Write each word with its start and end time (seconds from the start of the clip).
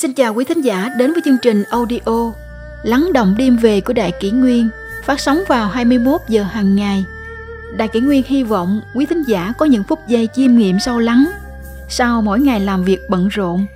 Xin 0.00 0.12
chào 0.12 0.34
quý 0.34 0.44
thính 0.44 0.60
giả 0.60 0.88
đến 0.98 1.12
với 1.12 1.22
chương 1.24 1.36
trình 1.42 1.64
audio 1.70 2.32
Lắng 2.82 3.12
động 3.12 3.34
đêm 3.38 3.56
về 3.56 3.80
của 3.80 3.92
Đại 3.92 4.12
Kỷ 4.20 4.30
Nguyên 4.30 4.68
phát 5.04 5.20
sóng 5.20 5.38
vào 5.48 5.68
21 5.68 6.20
giờ 6.28 6.42
hàng 6.42 6.76
ngày. 6.76 7.04
Đại 7.76 7.88
Kỷ 7.88 8.00
Nguyên 8.00 8.22
hy 8.26 8.42
vọng 8.42 8.80
quý 8.94 9.06
thính 9.06 9.22
giả 9.22 9.52
có 9.58 9.66
những 9.66 9.82
phút 9.88 9.98
giây 10.08 10.28
chiêm 10.34 10.56
nghiệm 10.56 10.78
sâu 10.80 10.98
lắng 10.98 11.30
sau 11.88 12.22
mỗi 12.22 12.40
ngày 12.40 12.60
làm 12.60 12.84
việc 12.84 12.98
bận 13.10 13.28
rộn. 13.28 13.66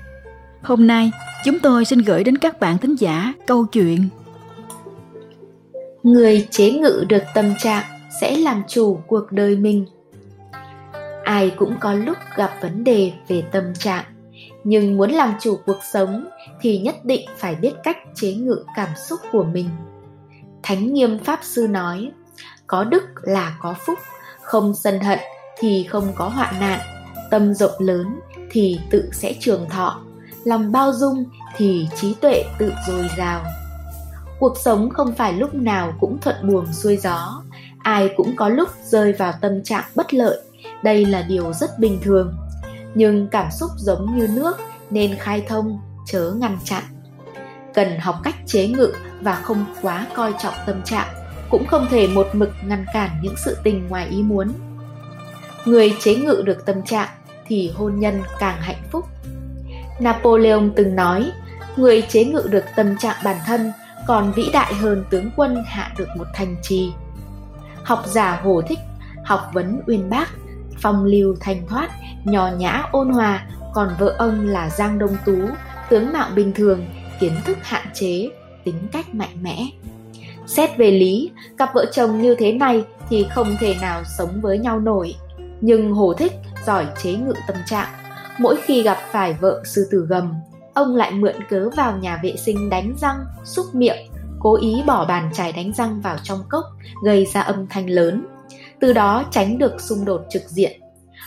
Hôm 0.62 0.86
nay, 0.86 1.10
chúng 1.44 1.58
tôi 1.58 1.84
xin 1.84 1.98
gửi 1.98 2.24
đến 2.24 2.38
các 2.38 2.60
bạn 2.60 2.78
thính 2.78 2.94
giả 2.94 3.32
câu 3.46 3.64
chuyện 3.64 4.08
Người 6.02 6.48
chế 6.50 6.70
ngự 6.70 7.04
được 7.08 7.22
tâm 7.34 7.54
trạng 7.58 7.84
sẽ 8.20 8.36
làm 8.36 8.62
chủ 8.68 9.00
cuộc 9.06 9.32
đời 9.32 9.56
mình. 9.56 9.86
Ai 11.24 11.50
cũng 11.50 11.74
có 11.80 11.92
lúc 11.92 12.16
gặp 12.36 12.50
vấn 12.62 12.84
đề 12.84 13.12
về 13.28 13.42
tâm 13.52 13.64
trạng 13.78 14.04
nhưng 14.64 14.96
muốn 14.96 15.10
làm 15.10 15.34
chủ 15.40 15.58
cuộc 15.66 15.78
sống 15.92 16.26
thì 16.60 16.78
nhất 16.78 17.04
định 17.04 17.28
phải 17.36 17.54
biết 17.54 17.72
cách 17.82 17.96
chế 18.14 18.34
ngự 18.34 18.64
cảm 18.76 18.88
xúc 19.08 19.20
của 19.32 19.44
mình. 19.44 19.68
Thánh 20.62 20.94
nghiêm 20.94 21.18
pháp 21.18 21.40
sư 21.42 21.66
nói, 21.70 22.10
có 22.66 22.84
đức 22.84 23.02
là 23.22 23.56
có 23.60 23.74
phúc, 23.86 23.98
không 24.42 24.74
sân 24.74 25.00
hận 25.00 25.18
thì 25.58 25.84
không 25.84 26.12
có 26.14 26.28
hoạn 26.28 26.54
nạn, 26.60 26.80
tâm 27.30 27.54
rộng 27.54 27.74
lớn 27.78 28.20
thì 28.50 28.80
tự 28.90 29.10
sẽ 29.12 29.34
trường 29.40 29.68
thọ, 29.68 30.00
lòng 30.44 30.72
bao 30.72 30.92
dung 30.92 31.24
thì 31.56 31.88
trí 31.96 32.14
tuệ 32.14 32.44
tự 32.58 32.72
dồi 32.88 33.08
dào. 33.18 33.44
Cuộc 34.38 34.58
sống 34.58 34.90
không 34.90 35.14
phải 35.14 35.32
lúc 35.32 35.54
nào 35.54 35.92
cũng 36.00 36.18
thuận 36.20 36.36
buồm 36.42 36.72
xuôi 36.72 36.96
gió, 36.96 37.42
ai 37.78 38.10
cũng 38.16 38.36
có 38.36 38.48
lúc 38.48 38.68
rơi 38.84 39.12
vào 39.12 39.32
tâm 39.40 39.62
trạng 39.62 39.84
bất 39.94 40.14
lợi, 40.14 40.40
đây 40.82 41.04
là 41.04 41.22
điều 41.22 41.52
rất 41.52 41.78
bình 41.78 41.98
thường 42.02 42.36
nhưng 42.94 43.28
cảm 43.28 43.50
xúc 43.50 43.70
giống 43.76 44.18
như 44.18 44.28
nước 44.34 44.56
nên 44.90 45.16
khai 45.18 45.44
thông, 45.48 45.80
chớ 46.06 46.32
ngăn 46.36 46.58
chặn. 46.64 46.82
Cần 47.74 47.98
học 47.98 48.16
cách 48.22 48.34
chế 48.46 48.68
ngự 48.68 48.92
và 49.20 49.34
không 49.34 49.64
quá 49.82 50.06
coi 50.14 50.34
trọng 50.42 50.54
tâm 50.66 50.82
trạng, 50.82 51.08
cũng 51.50 51.66
không 51.66 51.86
thể 51.90 52.06
một 52.06 52.26
mực 52.32 52.50
ngăn 52.64 52.84
cản 52.94 53.10
những 53.22 53.34
sự 53.44 53.56
tình 53.64 53.88
ngoài 53.88 54.08
ý 54.08 54.22
muốn. 54.22 54.52
Người 55.64 55.96
chế 56.00 56.14
ngự 56.14 56.42
được 56.44 56.66
tâm 56.66 56.82
trạng 56.82 57.08
thì 57.46 57.70
hôn 57.74 57.98
nhân 57.98 58.22
càng 58.38 58.60
hạnh 58.60 58.82
phúc. 58.90 59.04
Napoleon 60.00 60.68
từng 60.76 60.96
nói, 60.96 61.30
người 61.76 62.02
chế 62.02 62.24
ngự 62.24 62.46
được 62.50 62.64
tâm 62.76 62.96
trạng 62.98 63.16
bản 63.24 63.36
thân 63.46 63.72
còn 64.06 64.32
vĩ 64.32 64.50
đại 64.52 64.74
hơn 64.74 65.04
tướng 65.10 65.30
quân 65.36 65.64
hạ 65.66 65.92
được 65.98 66.08
một 66.16 66.26
thành 66.34 66.56
trì. 66.62 66.92
Học 67.82 68.02
giả 68.06 68.40
hồ 68.42 68.62
thích, 68.68 68.78
học 69.24 69.50
vấn 69.52 69.80
uyên 69.86 70.10
bác 70.10 70.28
phong 70.80 71.04
lưu 71.04 71.36
thanh 71.40 71.66
thoát, 71.66 71.90
nhỏ 72.24 72.50
nhã 72.58 72.82
ôn 72.92 73.10
hòa, 73.10 73.46
còn 73.74 73.88
vợ 73.98 74.14
ông 74.18 74.46
là 74.46 74.70
giang 74.70 74.98
đông 74.98 75.16
tú, 75.24 75.38
tướng 75.90 76.12
mạo 76.12 76.28
bình 76.36 76.52
thường, 76.52 76.86
kiến 77.20 77.32
thức 77.44 77.58
hạn 77.62 77.86
chế, 77.94 78.28
tính 78.64 78.88
cách 78.92 79.14
mạnh 79.14 79.36
mẽ. 79.42 79.66
Xét 80.46 80.76
về 80.76 80.90
lý, 80.90 81.30
cặp 81.58 81.70
vợ 81.74 81.86
chồng 81.92 82.22
như 82.22 82.34
thế 82.34 82.52
này 82.52 82.84
thì 83.08 83.26
không 83.34 83.56
thể 83.60 83.76
nào 83.80 84.02
sống 84.18 84.40
với 84.40 84.58
nhau 84.58 84.80
nổi. 84.80 85.14
Nhưng 85.60 85.92
hồ 85.92 86.14
thích 86.14 86.32
giỏi 86.66 86.86
chế 87.02 87.12
ngự 87.12 87.34
tâm 87.46 87.56
trạng. 87.66 87.88
Mỗi 88.38 88.56
khi 88.64 88.82
gặp 88.82 88.98
phải 89.10 89.36
vợ 89.40 89.62
sư 89.64 89.88
tử 89.90 90.06
gầm, 90.08 90.34
ông 90.74 90.96
lại 90.96 91.10
mượn 91.12 91.34
cớ 91.48 91.70
vào 91.76 91.98
nhà 91.98 92.20
vệ 92.22 92.36
sinh 92.36 92.70
đánh 92.70 92.94
răng, 93.00 93.24
xúc 93.44 93.66
miệng, 93.72 94.10
cố 94.40 94.56
ý 94.56 94.82
bỏ 94.86 95.04
bàn 95.04 95.30
chải 95.34 95.52
đánh 95.52 95.72
răng 95.72 96.00
vào 96.00 96.16
trong 96.22 96.38
cốc, 96.48 96.64
gây 97.04 97.26
ra 97.26 97.40
âm 97.40 97.66
thanh 97.66 97.90
lớn 97.90 98.26
từ 98.80 98.92
đó 98.92 99.24
tránh 99.30 99.58
được 99.58 99.80
xung 99.80 100.04
đột 100.04 100.26
trực 100.30 100.42
diện. 100.46 100.80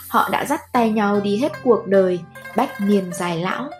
Họ 0.08 0.28
đã 0.32 0.44
dắt 0.44 0.60
tay 0.72 0.90
nhau 0.90 1.20
đi 1.20 1.36
hết 1.36 1.52
cuộc 1.64 1.86
đời, 1.86 2.20
bách 2.56 2.80
niên 2.80 3.12
dài 3.12 3.38
lão. 3.38 3.70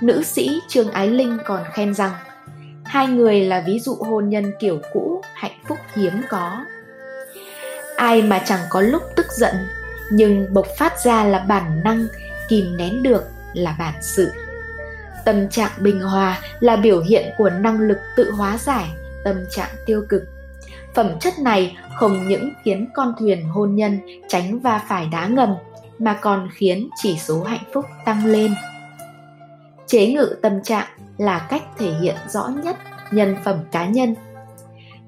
Nữ 0.00 0.22
sĩ 0.22 0.60
trương 0.68 0.90
ái 0.90 1.08
linh 1.08 1.38
còn 1.44 1.64
khen 1.72 1.94
rằng, 1.94 2.12
hai 2.84 3.06
người 3.06 3.40
là 3.40 3.62
ví 3.66 3.78
dụ 3.80 3.94
hôn 3.94 4.28
nhân 4.28 4.52
kiểu 4.60 4.80
cũ, 4.92 5.22
hạnh 5.34 5.58
phúc 5.68 5.78
hiếm 5.94 6.22
có. 6.28 6.64
Ai 7.96 8.22
mà 8.22 8.42
chẳng 8.46 8.60
có 8.70 8.80
lúc 8.80 9.02
tức 9.16 9.26
giận, 9.32 9.54
nhưng 10.10 10.54
bộc 10.54 10.66
phát 10.78 11.00
ra 11.04 11.24
là 11.24 11.38
bản 11.38 11.80
năng, 11.84 12.06
kìm 12.48 12.76
nén 12.76 13.02
được 13.02 13.24
là 13.54 13.76
bản 13.78 13.94
sự. 14.02 14.30
Tâm 15.24 15.48
trạng 15.48 15.70
bình 15.78 16.00
hòa 16.00 16.40
là 16.60 16.76
biểu 16.76 17.02
hiện 17.02 17.24
của 17.38 17.50
năng 17.50 17.80
lực 17.80 17.98
tự 18.16 18.30
hóa 18.30 18.58
giải, 18.58 18.90
tâm 19.24 19.44
trạng 19.50 19.70
tiêu 19.86 20.04
cực 20.08 20.22
phẩm 20.96 21.18
chất 21.20 21.38
này 21.38 21.76
không 21.94 22.28
những 22.28 22.52
khiến 22.64 22.88
con 22.94 23.14
thuyền 23.18 23.48
hôn 23.48 23.74
nhân, 23.74 23.98
tránh 24.28 24.58
va 24.58 24.82
phải 24.88 25.06
đá 25.12 25.26
ngầm, 25.26 25.54
mà 25.98 26.18
còn 26.20 26.48
khiến 26.54 26.90
chỉ 27.02 27.18
số 27.18 27.42
hạnh 27.42 27.64
phúc 27.72 27.84
tăng 28.04 28.26
lên. 28.26 28.54
Chế 29.86 30.06
ngự 30.06 30.36
tâm 30.42 30.62
trạng 30.62 30.86
là 31.18 31.46
cách 31.50 31.62
thể 31.78 31.90
hiện 32.00 32.14
rõ 32.28 32.48
nhất 32.64 32.76
nhân 33.10 33.36
phẩm 33.44 33.58
cá 33.72 33.86
nhân. 33.86 34.14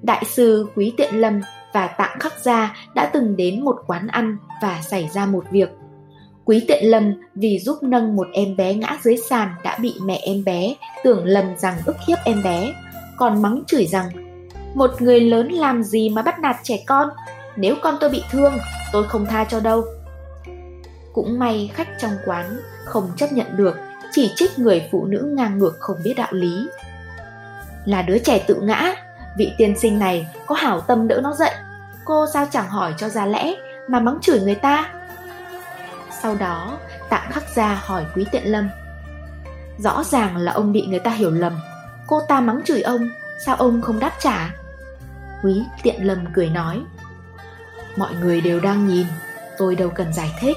Đại 0.02 0.24
sư 0.24 0.68
quý 0.76 0.92
tiện 0.96 1.20
lâm 1.20 1.40
và 1.72 1.86
tạng 1.86 2.18
khắc 2.20 2.38
gia 2.38 2.76
đã 2.94 3.10
từng 3.12 3.36
đến 3.36 3.64
một 3.64 3.76
quán 3.86 4.06
ăn 4.06 4.36
và 4.62 4.80
xảy 4.82 5.08
ra 5.12 5.26
một 5.26 5.44
việc. 5.50 5.68
Quý 6.44 6.64
tiện 6.68 6.90
lâm 6.90 7.14
vì 7.34 7.58
giúp 7.58 7.78
nâng 7.82 8.16
một 8.16 8.26
em 8.32 8.56
bé 8.56 8.74
ngã 8.74 8.98
dưới 9.02 9.16
sàn 9.16 9.54
đã 9.64 9.78
bị 9.80 9.94
mẹ 10.04 10.20
em 10.22 10.44
bé 10.44 10.74
tưởng 11.04 11.24
lầm 11.24 11.44
rằng 11.56 11.74
ức 11.86 11.96
hiếp 12.08 12.18
em 12.24 12.42
bé, 12.42 12.74
còn 13.16 13.42
mắng 13.42 13.62
chửi 13.66 13.86
rằng 13.86 14.27
một 14.74 15.02
người 15.02 15.20
lớn 15.20 15.48
làm 15.48 15.82
gì 15.82 16.08
mà 16.08 16.22
bắt 16.22 16.38
nạt 16.38 16.56
trẻ 16.62 16.78
con? 16.86 17.08
Nếu 17.56 17.74
con 17.82 17.96
tôi 18.00 18.10
bị 18.10 18.22
thương, 18.30 18.58
tôi 18.92 19.08
không 19.08 19.26
tha 19.26 19.44
cho 19.44 19.60
đâu. 19.60 19.84
Cũng 21.12 21.38
may 21.38 21.70
khách 21.74 21.88
trong 22.00 22.12
quán 22.26 22.60
không 22.84 23.10
chấp 23.16 23.32
nhận 23.32 23.56
được, 23.56 23.76
chỉ 24.12 24.32
trích 24.36 24.58
người 24.58 24.88
phụ 24.92 25.06
nữ 25.06 25.32
ngang 25.36 25.58
ngược 25.58 25.76
không 25.78 25.96
biết 26.04 26.14
đạo 26.16 26.32
lý. 26.32 26.68
Là 27.84 28.02
đứa 28.02 28.18
trẻ 28.18 28.44
tự 28.46 28.54
ngã, 28.54 28.94
vị 29.38 29.52
tiên 29.58 29.78
sinh 29.78 29.98
này 29.98 30.28
có 30.46 30.54
hảo 30.54 30.80
tâm 30.80 31.08
đỡ 31.08 31.20
nó 31.22 31.34
dậy. 31.34 31.54
Cô 32.04 32.26
sao 32.32 32.46
chẳng 32.50 32.68
hỏi 32.68 32.94
cho 32.96 33.08
ra 33.08 33.26
lẽ 33.26 33.54
mà 33.88 34.00
mắng 34.00 34.18
chửi 34.20 34.40
người 34.40 34.54
ta? 34.54 34.92
Sau 36.22 36.34
đó 36.34 36.78
tạm 37.08 37.32
khắc 37.32 37.54
ra 37.54 37.82
hỏi 37.84 38.04
quý 38.14 38.26
tiện 38.32 38.52
lâm. 38.52 38.68
Rõ 39.78 40.04
ràng 40.04 40.36
là 40.36 40.52
ông 40.52 40.72
bị 40.72 40.86
người 40.86 40.98
ta 40.98 41.10
hiểu 41.10 41.30
lầm. 41.30 41.52
Cô 42.06 42.20
ta 42.28 42.40
mắng 42.40 42.60
chửi 42.64 42.80
ông 42.82 43.10
sao 43.46 43.56
ông 43.56 43.82
không 43.82 43.98
đáp 43.98 44.12
trả? 44.20 44.54
Quý 45.42 45.64
tiện 45.82 46.06
lầm 46.06 46.24
cười 46.32 46.48
nói. 46.48 46.82
Mọi 47.96 48.14
người 48.14 48.40
đều 48.40 48.60
đang 48.60 48.86
nhìn, 48.86 49.06
tôi 49.58 49.76
đâu 49.76 49.88
cần 49.88 50.12
giải 50.12 50.32
thích. 50.40 50.56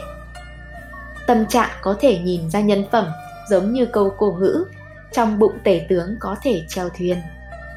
Tâm 1.27 1.45
trạng 1.45 1.69
có 1.81 1.95
thể 1.99 2.19
nhìn 2.19 2.49
ra 2.49 2.59
nhân 2.59 2.85
phẩm, 2.91 3.05
giống 3.49 3.73
như 3.73 3.85
câu 3.85 4.15
cổ 4.17 4.37
ngữ, 4.39 4.65
trong 5.11 5.39
bụng 5.39 5.57
tể 5.63 5.85
tướng 5.89 6.15
có 6.19 6.35
thể 6.41 6.65
treo 6.69 6.89
thuyền. 6.89 7.21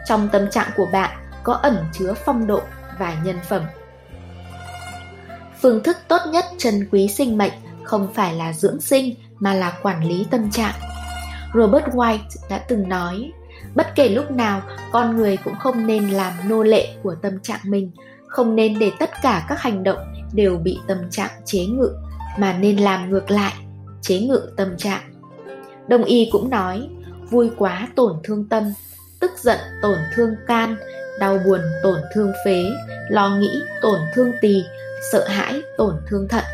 Trong 0.07 0.29
tâm 0.33 0.51
trạng 0.51 0.71
của 0.77 0.87
bạn, 0.87 1.11
có 1.43 1.53
ẩn 1.53 1.77
chứa 1.93 2.15
phong 2.25 2.47
độ 2.47 2.63
và 2.99 3.17
nhân 3.25 3.37
phẩm. 3.49 3.63
Phương 5.61 5.83
thức 5.83 5.97
tốt 6.09 6.21
nhất 6.27 6.45
trân 6.59 6.89
quý 6.93 7.09
sinh 7.09 7.39
mệnh 7.39 7.53
không 7.85 8.15
phải 8.15 8.35
là 8.35 8.53
dưỡng 8.53 8.81
sinh, 8.81 9.15
mà 9.39 9.55
là 9.55 9.79
quản 9.83 10.05
lý 10.05 10.27
tâm 10.31 10.51
trạng. 10.51 10.75
Robert 11.55 11.85
white 11.85 12.19
đã 12.51 12.59
từng 12.59 12.89
nói 12.89 13.33
bất 13.75 13.95
kể 13.95 14.09
lúc 14.09 14.31
nào, 14.31 14.63
con 14.93 15.17
người 15.17 15.37
cũng 15.37 15.55
không 15.59 15.87
nên 15.87 16.11
làm 16.11 16.33
nô 16.49 16.63
lệ 16.63 16.89
của 17.03 17.15
tâm 17.23 17.41
trạng 17.41 17.61
mình, 17.65 17.91
không 18.27 18.57
nên 18.57 18.79
để 18.79 18.93
tất 18.99 19.11
cả 19.23 19.47
các 19.49 19.61
hành 19.61 19.83
động 19.83 19.99
đều 20.33 20.57
bị 20.57 20.79
tâm 20.87 20.99
trạng 21.11 21.31
chế 21.45 21.67
ngự, 21.67 21.91
mà 22.39 22.53
nên 22.53 22.77
làm 22.77 23.11
ngược 23.11 23.31
lại, 23.31 23.53
chế 24.03 24.19
ngự 24.19 24.41
tâm 24.57 24.77
trạng. 24.77 25.03
Đông 25.89 26.05
y 26.05 26.29
cũng 26.33 26.51
nói, 26.51 26.89
vui 27.31 27.51
quá 27.57 27.89
tổn 27.97 28.17
thương 28.25 28.49
tâm, 28.49 28.73
tức 29.21 29.31
giận 29.39 29.59
tổn 29.83 29.99
thương 30.15 30.35
can, 30.47 30.77
đau 31.19 31.39
buồn 31.47 31.61
tổn 31.83 31.99
thương 32.15 32.33
phế, 32.45 32.65
lo 33.09 33.37
nghĩ 33.37 33.51
tổn 33.83 34.01
thương 34.15 34.33
tỳ, 34.41 34.65
sợ 35.13 35.29
hãi 35.29 35.63
tổn 35.79 35.97
thương 36.09 36.29
thận. 36.29 36.45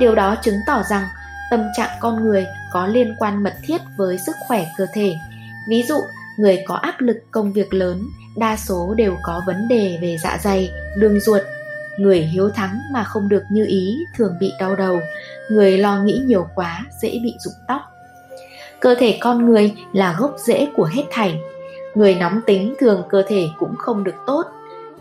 Điều 0.00 0.14
đó 0.14 0.36
chứng 0.42 0.56
tỏ 0.66 0.82
rằng 0.90 1.04
tâm 1.50 1.60
trạng 1.76 1.90
con 2.00 2.24
người 2.24 2.46
có 2.72 2.86
liên 2.86 3.14
quan 3.18 3.42
mật 3.42 3.54
thiết 3.62 3.80
với 3.96 4.18
sức 4.18 4.36
khỏe 4.48 4.66
cơ 4.76 4.86
thể. 4.94 5.14
Ví 5.68 5.82
dụ 5.82 6.00
người 6.36 6.62
có 6.66 6.74
áp 6.74 6.94
lực 6.98 7.16
công 7.30 7.52
việc 7.52 7.74
lớn, 7.74 8.02
đa 8.36 8.56
số 8.56 8.94
đều 8.96 9.16
có 9.22 9.42
vấn 9.46 9.68
đề 9.68 9.98
về 10.02 10.16
dạ 10.24 10.38
dày, 10.42 10.70
đường 10.96 11.20
ruột. 11.20 11.42
Người 11.98 12.20
hiếu 12.20 12.50
thắng 12.50 12.78
mà 12.92 13.04
không 13.04 13.28
được 13.28 13.42
như 13.50 13.66
ý 13.68 13.98
thường 14.16 14.32
bị 14.40 14.52
đau 14.60 14.76
đầu. 14.76 15.00
Người 15.50 15.78
lo 15.78 15.98
nghĩ 15.98 16.22
nhiều 16.26 16.46
quá 16.54 16.86
dễ 17.02 17.10
bị 17.10 17.34
rụng 17.38 17.54
tóc. 17.68 17.80
Cơ 18.80 18.94
thể 18.94 19.18
con 19.20 19.46
người 19.46 19.74
là 19.92 20.16
gốc 20.18 20.36
rễ 20.38 20.68
của 20.76 20.84
hết 20.84 21.02
thảy. 21.10 21.40
Người 21.94 22.14
nóng 22.14 22.40
tính 22.46 22.74
thường 22.80 23.02
cơ 23.08 23.22
thể 23.28 23.48
cũng 23.58 23.76
không 23.78 24.04
được 24.04 24.14
tốt. 24.26 24.42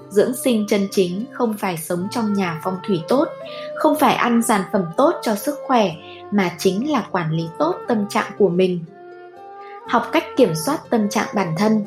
Dưỡng 0.09 0.33
sinh 0.33 0.65
chân 0.67 0.87
chính 0.91 1.25
không 1.31 1.53
phải 1.57 1.77
sống 1.77 2.07
trong 2.11 2.33
nhà 2.33 2.59
phong 2.63 2.77
thủy 2.87 3.01
tốt, 3.07 3.27
không 3.75 3.99
phải 3.99 4.15
ăn 4.15 4.41
sản 4.41 4.61
phẩm 4.71 4.85
tốt 4.97 5.13
cho 5.21 5.35
sức 5.35 5.59
khỏe, 5.67 5.91
mà 6.31 6.51
chính 6.57 6.91
là 6.91 7.05
quản 7.11 7.31
lý 7.31 7.43
tốt 7.59 7.75
tâm 7.87 8.05
trạng 8.09 8.31
của 8.37 8.49
mình 8.49 8.79
học 9.89 10.03
cách 10.11 10.25
kiểm 10.37 10.53
soát 10.65 10.79
tâm 10.89 11.09
trạng 11.09 11.27
bản 11.35 11.55
thân 11.57 11.85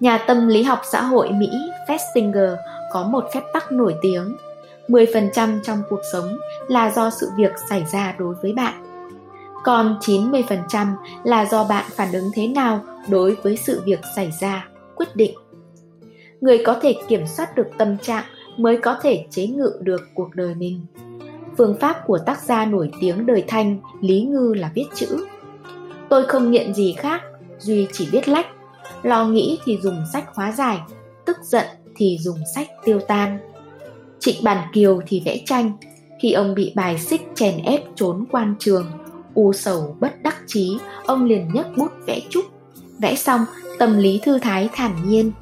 nhà 0.00 0.18
tâm 0.18 0.48
lý 0.48 0.62
học 0.62 0.80
xã 0.84 1.02
hội 1.02 1.30
mỹ 1.32 1.50
festinger 1.88 2.56
có 2.92 3.02
một 3.02 3.24
phép 3.34 3.42
tắc 3.52 3.72
nổi 3.72 3.94
tiếng 4.02 4.36
10% 4.88 5.60
trong 5.62 5.82
cuộc 5.90 6.00
sống 6.12 6.38
là 6.68 6.90
do 6.90 7.10
sự 7.10 7.30
việc 7.36 7.52
xảy 7.70 7.84
ra 7.92 8.14
đối 8.18 8.34
với 8.42 8.52
bạn 8.52 8.90
còn 9.62 9.98
90% 10.00 10.94
là 11.24 11.46
do 11.46 11.64
bạn 11.64 11.84
phản 11.90 12.12
ứng 12.12 12.30
thế 12.34 12.46
nào 12.46 12.84
đối 13.08 13.34
với 13.34 13.56
sự 13.56 13.82
việc 13.84 14.00
xảy 14.16 14.32
ra, 14.40 14.68
quyết 14.96 15.16
định. 15.16 15.34
Người 16.40 16.62
có 16.64 16.76
thể 16.82 16.94
kiểm 17.08 17.26
soát 17.26 17.56
được 17.56 17.66
tâm 17.78 17.98
trạng 17.98 18.24
mới 18.56 18.76
có 18.76 18.96
thể 19.02 19.24
chế 19.30 19.46
ngự 19.46 19.72
được 19.80 20.00
cuộc 20.14 20.34
đời 20.34 20.54
mình. 20.54 20.86
Phương 21.58 21.76
pháp 21.80 22.06
của 22.06 22.18
tác 22.18 22.42
gia 22.42 22.64
nổi 22.64 22.90
tiếng 23.00 23.26
đời 23.26 23.44
Thanh 23.48 23.78
Lý 24.00 24.22
Ngư 24.22 24.54
là 24.56 24.70
viết 24.74 24.86
chữ. 24.94 25.26
Tôi 26.10 26.26
không 26.26 26.50
nghiện 26.50 26.74
gì 26.74 26.94
khác, 26.98 27.22
Duy 27.58 27.86
chỉ 27.92 28.08
biết 28.12 28.28
lách. 28.28 28.46
Lo 29.02 29.24
nghĩ 29.24 29.58
thì 29.64 29.78
dùng 29.82 30.04
sách 30.12 30.24
hóa 30.34 30.52
giải, 30.52 30.78
tức 31.26 31.36
giận 31.42 31.66
thì 31.96 32.18
dùng 32.20 32.38
sách 32.54 32.68
tiêu 32.84 33.00
tan. 33.08 33.38
Trịnh 34.20 34.44
Bản 34.44 34.68
Kiều 34.72 35.00
thì 35.06 35.22
vẽ 35.24 35.38
tranh, 35.46 35.72
khi 36.20 36.32
ông 36.32 36.54
bị 36.54 36.72
bài 36.74 36.98
xích 36.98 37.22
chèn 37.34 37.62
ép 37.64 37.80
trốn 37.94 38.24
quan 38.30 38.54
trường, 38.58 38.86
u 39.34 39.52
sầu 39.52 39.96
bất 40.00 40.22
đắc 40.22 40.36
chí, 40.46 40.78
ông 41.06 41.24
liền 41.24 41.48
nhấc 41.52 41.66
bút 41.76 41.92
vẽ 42.06 42.20
trúc. 42.28 42.44
Vẽ 42.98 43.14
xong, 43.14 43.40
tâm 43.78 43.98
lý 43.98 44.20
thư 44.22 44.38
thái 44.38 44.68
thản 44.72 44.96
nhiên. 45.08 45.32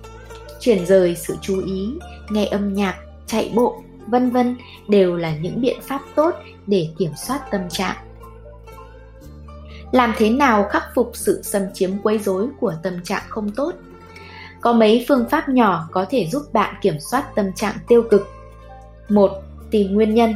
Chuyển 0.60 0.86
rời 0.86 1.16
sự 1.16 1.36
chú 1.42 1.62
ý, 1.66 1.88
nghe 2.30 2.46
âm 2.46 2.74
nhạc, 2.74 2.94
chạy 3.26 3.52
bộ, 3.54 3.82
vân 4.06 4.30
vân 4.30 4.56
đều 4.88 5.16
là 5.16 5.36
những 5.36 5.60
biện 5.60 5.76
pháp 5.82 6.00
tốt 6.14 6.34
để 6.66 6.88
kiểm 6.98 7.10
soát 7.26 7.40
tâm 7.50 7.60
trạng. 7.68 7.96
Làm 9.92 10.14
thế 10.16 10.30
nào 10.30 10.66
khắc 10.70 10.82
phục 10.94 11.10
sự 11.14 11.42
xâm 11.42 11.62
chiếm 11.74 11.90
quấy 12.02 12.18
rối 12.18 12.48
của 12.60 12.74
tâm 12.82 13.02
trạng 13.04 13.22
không 13.28 13.50
tốt? 13.50 13.72
Có 14.60 14.72
mấy 14.72 15.04
phương 15.08 15.28
pháp 15.30 15.48
nhỏ 15.48 15.88
có 15.92 16.06
thể 16.10 16.28
giúp 16.32 16.42
bạn 16.52 16.74
kiểm 16.82 17.00
soát 17.10 17.34
tâm 17.34 17.52
trạng 17.52 17.74
tiêu 17.88 18.02
cực. 18.10 18.28
một 19.08 19.30
Tìm 19.70 19.94
nguyên 19.94 20.14
nhân. 20.14 20.34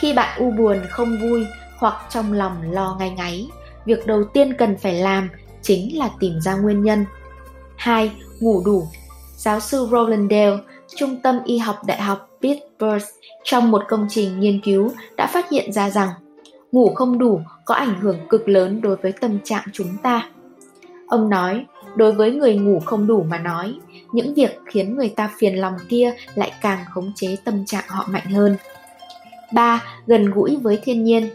Khi 0.00 0.12
bạn 0.12 0.38
u 0.38 0.50
buồn, 0.50 0.80
không 0.90 1.18
vui 1.20 1.46
hoặc 1.76 1.94
trong 2.10 2.32
lòng 2.32 2.72
lo 2.72 2.96
ngay 2.98 3.10
ngáy, 3.10 3.46
việc 3.84 4.06
đầu 4.06 4.24
tiên 4.24 4.54
cần 4.58 4.78
phải 4.78 4.94
làm 4.94 5.28
chính 5.62 5.98
là 5.98 6.10
tìm 6.20 6.40
ra 6.40 6.54
nguyên 6.54 6.82
nhân. 6.82 7.04
2. 7.76 8.12
Ngủ 8.40 8.62
đủ. 8.64 8.88
Giáo 9.36 9.60
sư 9.60 9.88
Roland 9.90 10.30
Dale, 10.30 10.58
Trung 10.96 11.20
tâm 11.22 11.40
Y 11.44 11.58
học 11.58 11.76
Đại 11.86 12.02
học 12.02 12.28
Pittsburgh 12.42 13.04
trong 13.44 13.70
một 13.70 13.82
công 13.88 14.06
trình 14.10 14.40
nghiên 14.40 14.60
cứu 14.60 14.92
đã 15.16 15.26
phát 15.26 15.50
hiện 15.50 15.72
ra 15.72 15.90
rằng 15.90 16.08
ngủ 16.72 16.94
không 16.94 17.18
đủ 17.18 17.40
có 17.64 17.74
ảnh 17.74 18.00
hưởng 18.00 18.18
cực 18.28 18.48
lớn 18.48 18.80
đối 18.80 18.96
với 18.96 19.12
tâm 19.12 19.38
trạng 19.44 19.64
chúng 19.72 19.96
ta. 20.02 20.28
Ông 21.08 21.30
nói, 21.30 21.66
đối 21.96 22.12
với 22.12 22.32
người 22.32 22.54
ngủ 22.54 22.80
không 22.80 23.06
đủ 23.06 23.22
mà 23.22 23.38
nói, 23.38 23.74
những 24.12 24.34
việc 24.34 24.58
khiến 24.66 24.96
người 24.96 25.08
ta 25.16 25.30
phiền 25.38 25.60
lòng 25.60 25.74
kia 25.88 26.14
lại 26.34 26.52
càng 26.60 26.84
khống 26.90 27.12
chế 27.14 27.36
tâm 27.44 27.66
trạng 27.66 27.84
họ 27.88 28.06
mạnh 28.10 28.26
hơn. 28.26 28.56
3. 29.52 29.82
Gần 30.06 30.30
gũi 30.30 30.56
với 30.56 30.78
thiên 30.82 31.04
nhiên 31.04 31.30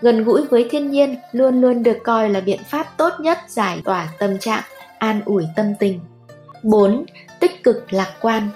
Gần 0.00 0.24
gũi 0.24 0.44
với 0.44 0.68
thiên 0.70 0.90
nhiên 0.90 1.16
luôn 1.32 1.60
luôn 1.60 1.82
được 1.82 1.98
coi 2.04 2.30
là 2.30 2.40
biện 2.40 2.60
pháp 2.64 2.86
tốt 2.96 3.12
nhất 3.20 3.38
giải 3.48 3.82
tỏa 3.84 4.08
tâm 4.18 4.38
trạng, 4.38 4.62
an 4.98 5.20
ủi 5.24 5.44
tâm 5.56 5.66
tình. 5.78 6.00
4. 6.62 7.04
Tích 7.40 7.62
cực 7.62 7.92
lạc 7.92 8.12
quan 8.20 8.48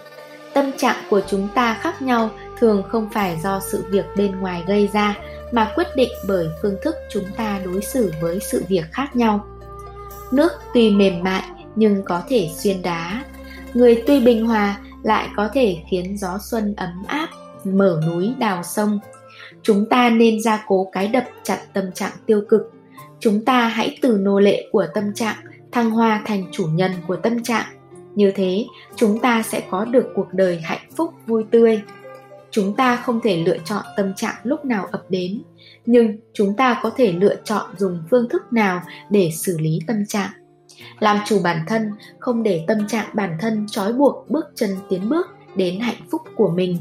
Tâm 0.52 0.72
trạng 0.76 0.96
của 1.10 1.20
chúng 1.26 1.48
ta 1.54 1.78
khác 1.80 2.02
nhau 2.02 2.30
thường 2.60 2.82
không 2.88 3.08
phải 3.12 3.38
do 3.42 3.60
sự 3.60 3.84
việc 3.88 4.04
bên 4.16 4.40
ngoài 4.40 4.62
gây 4.66 4.88
ra 4.92 5.18
mà 5.52 5.72
quyết 5.74 5.86
định 5.96 6.10
bởi 6.28 6.48
phương 6.62 6.76
thức 6.82 6.94
chúng 7.10 7.24
ta 7.36 7.60
đối 7.64 7.82
xử 7.82 8.12
với 8.20 8.38
sự 8.40 8.64
việc 8.68 8.84
khác 8.92 9.16
nhau. 9.16 9.46
Nước 10.32 10.52
tuy 10.74 10.90
mềm 10.90 11.22
mại 11.22 11.42
nhưng 11.76 12.02
có 12.04 12.22
thể 12.28 12.48
xuyên 12.56 12.82
đá. 12.82 13.24
Người 13.74 14.02
tuy 14.06 14.20
bình 14.20 14.46
hòa 14.46 14.78
lại 15.02 15.28
có 15.36 15.48
thể 15.52 15.76
khiến 15.90 16.18
gió 16.18 16.38
xuân 16.40 16.74
ấm 16.76 17.02
áp, 17.06 17.28
mở 17.64 18.00
núi 18.06 18.34
đào 18.38 18.62
sông. 18.62 18.98
Chúng 19.62 19.86
ta 19.88 20.10
nên 20.10 20.42
ra 20.42 20.64
cố 20.66 20.90
cái 20.92 21.08
đập 21.08 21.24
chặt 21.42 21.58
tâm 21.72 21.92
trạng 21.92 22.12
tiêu 22.26 22.42
cực. 22.48 22.72
Chúng 23.20 23.44
ta 23.44 23.68
hãy 23.68 23.98
từ 24.02 24.18
nô 24.20 24.40
lệ 24.40 24.68
của 24.72 24.86
tâm 24.94 25.14
trạng 25.14 25.36
thăng 25.72 25.90
hoa 25.90 26.22
thành 26.26 26.44
chủ 26.52 26.66
nhân 26.66 26.92
của 27.06 27.16
tâm 27.16 27.42
trạng 27.42 27.66
như 28.14 28.32
thế 28.34 28.64
chúng 28.96 29.18
ta 29.18 29.42
sẽ 29.42 29.62
có 29.70 29.84
được 29.84 30.12
cuộc 30.14 30.26
đời 30.32 30.60
hạnh 30.64 30.90
phúc 30.96 31.14
vui 31.26 31.44
tươi 31.50 31.82
chúng 32.50 32.76
ta 32.76 32.96
không 32.96 33.20
thể 33.20 33.36
lựa 33.36 33.58
chọn 33.64 33.84
tâm 33.96 34.14
trạng 34.14 34.34
lúc 34.42 34.64
nào 34.64 34.88
ập 34.90 35.04
đến 35.08 35.42
nhưng 35.86 36.16
chúng 36.32 36.56
ta 36.56 36.80
có 36.82 36.90
thể 36.96 37.12
lựa 37.12 37.36
chọn 37.44 37.70
dùng 37.78 38.02
phương 38.10 38.28
thức 38.28 38.52
nào 38.52 38.82
để 39.10 39.30
xử 39.34 39.58
lý 39.58 39.78
tâm 39.86 40.06
trạng. 40.06 40.30
Làm 40.98 41.18
chủ 41.26 41.40
bản 41.44 41.64
thân 41.68 41.90
không 42.18 42.42
để 42.42 42.64
tâm 42.66 42.88
trạng 42.88 43.10
bản 43.14 43.36
thân 43.40 43.66
trói 43.68 43.92
buộc 43.92 44.30
bước 44.30 44.44
chân 44.54 44.70
tiến 44.88 45.08
bước 45.08 45.26
đến 45.54 45.80
hạnh 45.80 46.06
phúc 46.10 46.22
của 46.36 46.48
mình. 46.48 46.78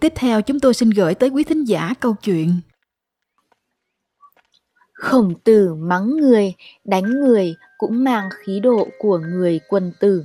Tiếp 0.00 0.12
theo 0.16 0.42
chúng 0.42 0.60
tôi 0.60 0.74
xin 0.74 0.90
gửi 0.90 1.14
tới 1.14 1.28
quý 1.28 1.44
thính 1.44 1.64
giả 1.64 1.94
câu 2.00 2.14
chuyện. 2.22 2.60
Khổng 4.92 5.34
tử 5.44 5.74
mắng 5.74 6.16
người, 6.16 6.54
đánh 6.84 7.04
người 7.04 7.54
cũng 7.84 8.04
mang 8.04 8.28
khí 8.30 8.60
độ 8.60 8.88
của 8.98 9.18
người 9.18 9.60
quân 9.68 9.92
tử. 10.00 10.24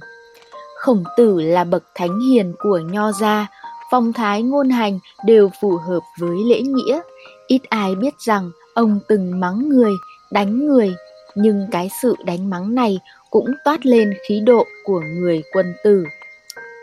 Khổng 0.76 1.04
tử 1.18 1.42
là 1.42 1.64
bậc 1.64 1.84
thánh 1.96 2.20
hiền 2.20 2.54
của 2.60 2.78
nho 2.78 3.12
gia, 3.12 3.48
phong 3.92 4.14
thái 4.14 4.44
ngôn 4.44 4.70
hành 4.70 5.00
đều 5.26 5.50
phù 5.62 5.78
hợp 5.78 6.00
với 6.20 6.38
lễ 6.50 6.62
nghĩa. 6.62 7.00
Ít 7.48 7.62
ai 7.70 7.96
biết 7.96 8.14
rằng 8.20 8.52
ông 8.74 9.00
từng 9.08 9.40
mắng 9.40 9.70
người, 9.70 9.92
đánh 10.32 10.68
người, 10.68 10.96
nhưng 11.36 11.68
cái 11.72 11.90
sự 12.02 12.16
đánh 12.26 12.50
mắng 12.50 12.76
này 12.76 13.00
cũng 13.30 13.46
toát 13.66 13.86
lên 13.86 14.14
khí 14.28 14.40
độ 14.46 14.66
của 14.86 15.00
người 15.00 15.44
quân 15.54 15.74
tử. 15.84 16.04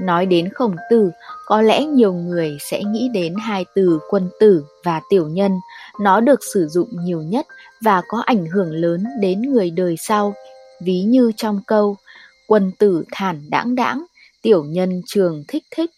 Nói 0.01 0.27
đến 0.27 0.49
khổng 0.55 0.77
tử, 0.91 1.11
có 1.47 1.63
lẽ 1.63 1.85
nhiều 1.85 2.13
người 2.13 2.59
sẽ 2.71 2.83
nghĩ 2.85 3.09
đến 3.15 3.35
hai 3.41 3.65
từ 3.75 3.99
quân 4.11 4.29
tử 4.41 4.65
và 4.85 5.01
tiểu 5.11 5.29
nhân, 5.29 5.53
nó 6.01 6.21
được 6.21 6.41
sử 6.55 6.69
dụng 6.69 6.89
nhiều 6.93 7.23
nhất 7.23 7.47
và 7.81 8.03
có 8.09 8.23
ảnh 8.27 8.47
hưởng 8.47 8.73
lớn 8.73 9.05
đến 9.21 9.43
người 9.43 9.71
đời 9.71 9.97
sau, 9.99 10.35
ví 10.81 11.03
như 11.03 11.33
trong 11.37 11.61
câu 11.67 11.97
quân 12.47 12.73
tử 12.79 13.05
thản 13.13 13.51
đãng 13.51 13.75
đãng, 13.75 14.05
tiểu 14.43 14.65
nhân 14.65 15.03
trường 15.07 15.45
thích 15.49 15.65
thích. 15.71 15.91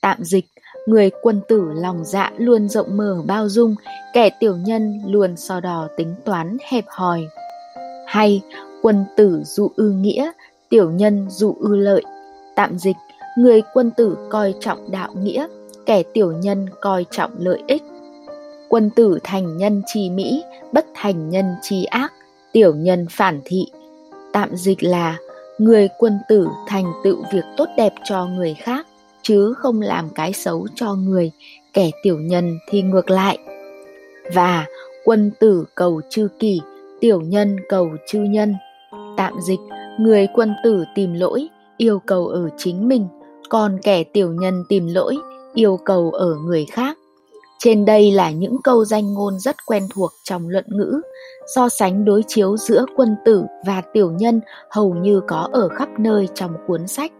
Tạm 0.00 0.24
dịch, 0.24 0.44
người 0.86 1.10
quân 1.22 1.40
tử 1.48 1.64
lòng 1.74 2.04
dạ 2.04 2.32
luôn 2.38 2.68
rộng 2.68 2.96
mở 2.96 3.22
bao 3.26 3.48
dung, 3.48 3.74
kẻ 4.14 4.30
tiểu 4.40 4.56
nhân 4.56 5.00
luôn 5.06 5.36
so 5.36 5.60
đò 5.60 5.88
tính 5.96 6.14
toán 6.24 6.56
hẹp 6.68 6.84
hòi. 6.88 7.28
Hay 8.06 8.42
quân 8.82 9.04
tử 9.16 9.42
dụ 9.44 9.70
ư 9.76 9.90
nghĩa, 9.90 10.30
tiểu 10.68 10.90
nhân 10.90 11.26
dụ 11.30 11.56
ư 11.60 11.76
lợi. 11.76 12.02
Tạm 12.56 12.78
dịch, 12.78 12.96
người 13.38 13.62
quân 13.72 13.90
tử 13.90 14.16
coi 14.30 14.54
trọng 14.60 14.90
đạo 14.90 15.10
nghĩa, 15.14 15.46
kẻ 15.86 16.02
tiểu 16.02 16.32
nhân 16.32 16.66
coi 16.80 17.06
trọng 17.10 17.30
lợi 17.38 17.62
ích. 17.66 17.82
Quân 18.68 18.90
tử 18.90 19.18
thành 19.24 19.56
nhân 19.56 19.82
trì 19.86 20.10
mỹ, 20.10 20.42
bất 20.72 20.86
thành 20.94 21.30
nhân 21.30 21.54
trì 21.62 21.84
ác, 21.84 22.12
tiểu 22.52 22.74
nhân 22.74 23.06
phản 23.10 23.40
thị. 23.44 23.66
Tạm 24.32 24.56
dịch 24.56 24.82
là 24.82 25.18
người 25.58 25.88
quân 25.98 26.18
tử 26.28 26.48
thành 26.66 26.92
tựu 27.04 27.16
việc 27.32 27.44
tốt 27.56 27.68
đẹp 27.76 27.92
cho 28.04 28.26
người 28.26 28.54
khác, 28.54 28.86
chứ 29.22 29.54
không 29.54 29.80
làm 29.80 30.08
cái 30.14 30.32
xấu 30.32 30.66
cho 30.74 30.94
người, 30.94 31.32
kẻ 31.72 31.90
tiểu 32.02 32.18
nhân 32.18 32.58
thì 32.70 32.82
ngược 32.82 33.10
lại. 33.10 33.38
Và 34.34 34.66
quân 35.04 35.30
tử 35.40 35.64
cầu 35.74 36.00
chư 36.10 36.28
kỷ, 36.38 36.60
tiểu 37.00 37.20
nhân 37.20 37.56
cầu 37.68 37.90
chư 38.06 38.18
nhân. 38.18 38.54
Tạm 39.16 39.34
dịch, 39.46 39.60
người 40.00 40.28
quân 40.34 40.54
tử 40.64 40.84
tìm 40.94 41.14
lỗi, 41.14 41.48
yêu 41.76 41.98
cầu 42.06 42.26
ở 42.26 42.48
chính 42.56 42.88
mình, 42.88 43.06
còn 43.48 43.78
kẻ 43.82 44.04
tiểu 44.04 44.32
nhân 44.32 44.64
tìm 44.68 44.86
lỗi, 44.94 45.16
yêu 45.54 45.78
cầu 45.84 46.10
ở 46.10 46.34
người 46.44 46.66
khác. 46.72 46.97
Trên 47.58 47.84
đây 47.84 48.12
là 48.12 48.30
những 48.30 48.56
câu 48.64 48.84
danh 48.84 49.14
ngôn 49.14 49.38
rất 49.38 49.56
quen 49.66 49.82
thuộc 49.94 50.12
trong 50.24 50.48
luận 50.48 50.64
ngữ, 50.68 51.00
so 51.54 51.68
sánh 51.68 52.04
đối 52.04 52.22
chiếu 52.26 52.56
giữa 52.56 52.84
quân 52.96 53.16
tử 53.24 53.44
và 53.66 53.82
tiểu 53.92 54.12
nhân 54.12 54.40
hầu 54.70 54.94
như 54.94 55.20
có 55.28 55.48
ở 55.52 55.68
khắp 55.68 55.88
nơi 55.98 56.28
trong 56.34 56.54
cuốn 56.66 56.86
sách. 56.86 57.12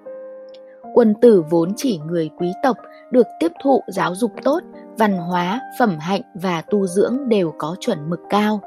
Quân 0.94 1.14
tử 1.22 1.42
vốn 1.50 1.72
chỉ 1.76 2.00
người 2.06 2.30
quý 2.38 2.52
tộc, 2.62 2.76
được 3.10 3.26
tiếp 3.40 3.52
thụ 3.64 3.80
giáo 3.88 4.14
dục 4.14 4.30
tốt, 4.44 4.60
văn 4.98 5.12
hóa, 5.12 5.60
phẩm 5.78 5.98
hạnh 5.98 6.22
và 6.34 6.62
tu 6.62 6.86
dưỡng 6.86 7.28
đều 7.28 7.54
có 7.58 7.76
chuẩn 7.80 8.10
mực 8.10 8.20
cao. 8.30 8.60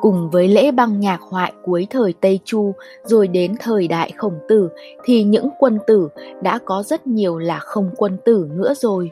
Cùng 0.00 0.30
với 0.30 0.48
lễ 0.48 0.70
băng 0.70 1.00
nhạc 1.00 1.20
hoại 1.20 1.52
cuối 1.64 1.86
thời 1.90 2.14
Tây 2.20 2.40
Chu 2.44 2.74
rồi 3.04 3.28
đến 3.28 3.54
thời 3.60 3.88
đại 3.88 4.12
khổng 4.16 4.38
tử 4.48 4.68
thì 5.04 5.24
những 5.24 5.48
quân 5.58 5.78
tử 5.86 6.08
đã 6.42 6.58
có 6.64 6.82
rất 6.82 7.06
nhiều 7.06 7.38
là 7.38 7.58
không 7.58 7.90
quân 7.96 8.18
tử 8.24 8.48
nữa 8.50 8.74
rồi. 8.76 9.10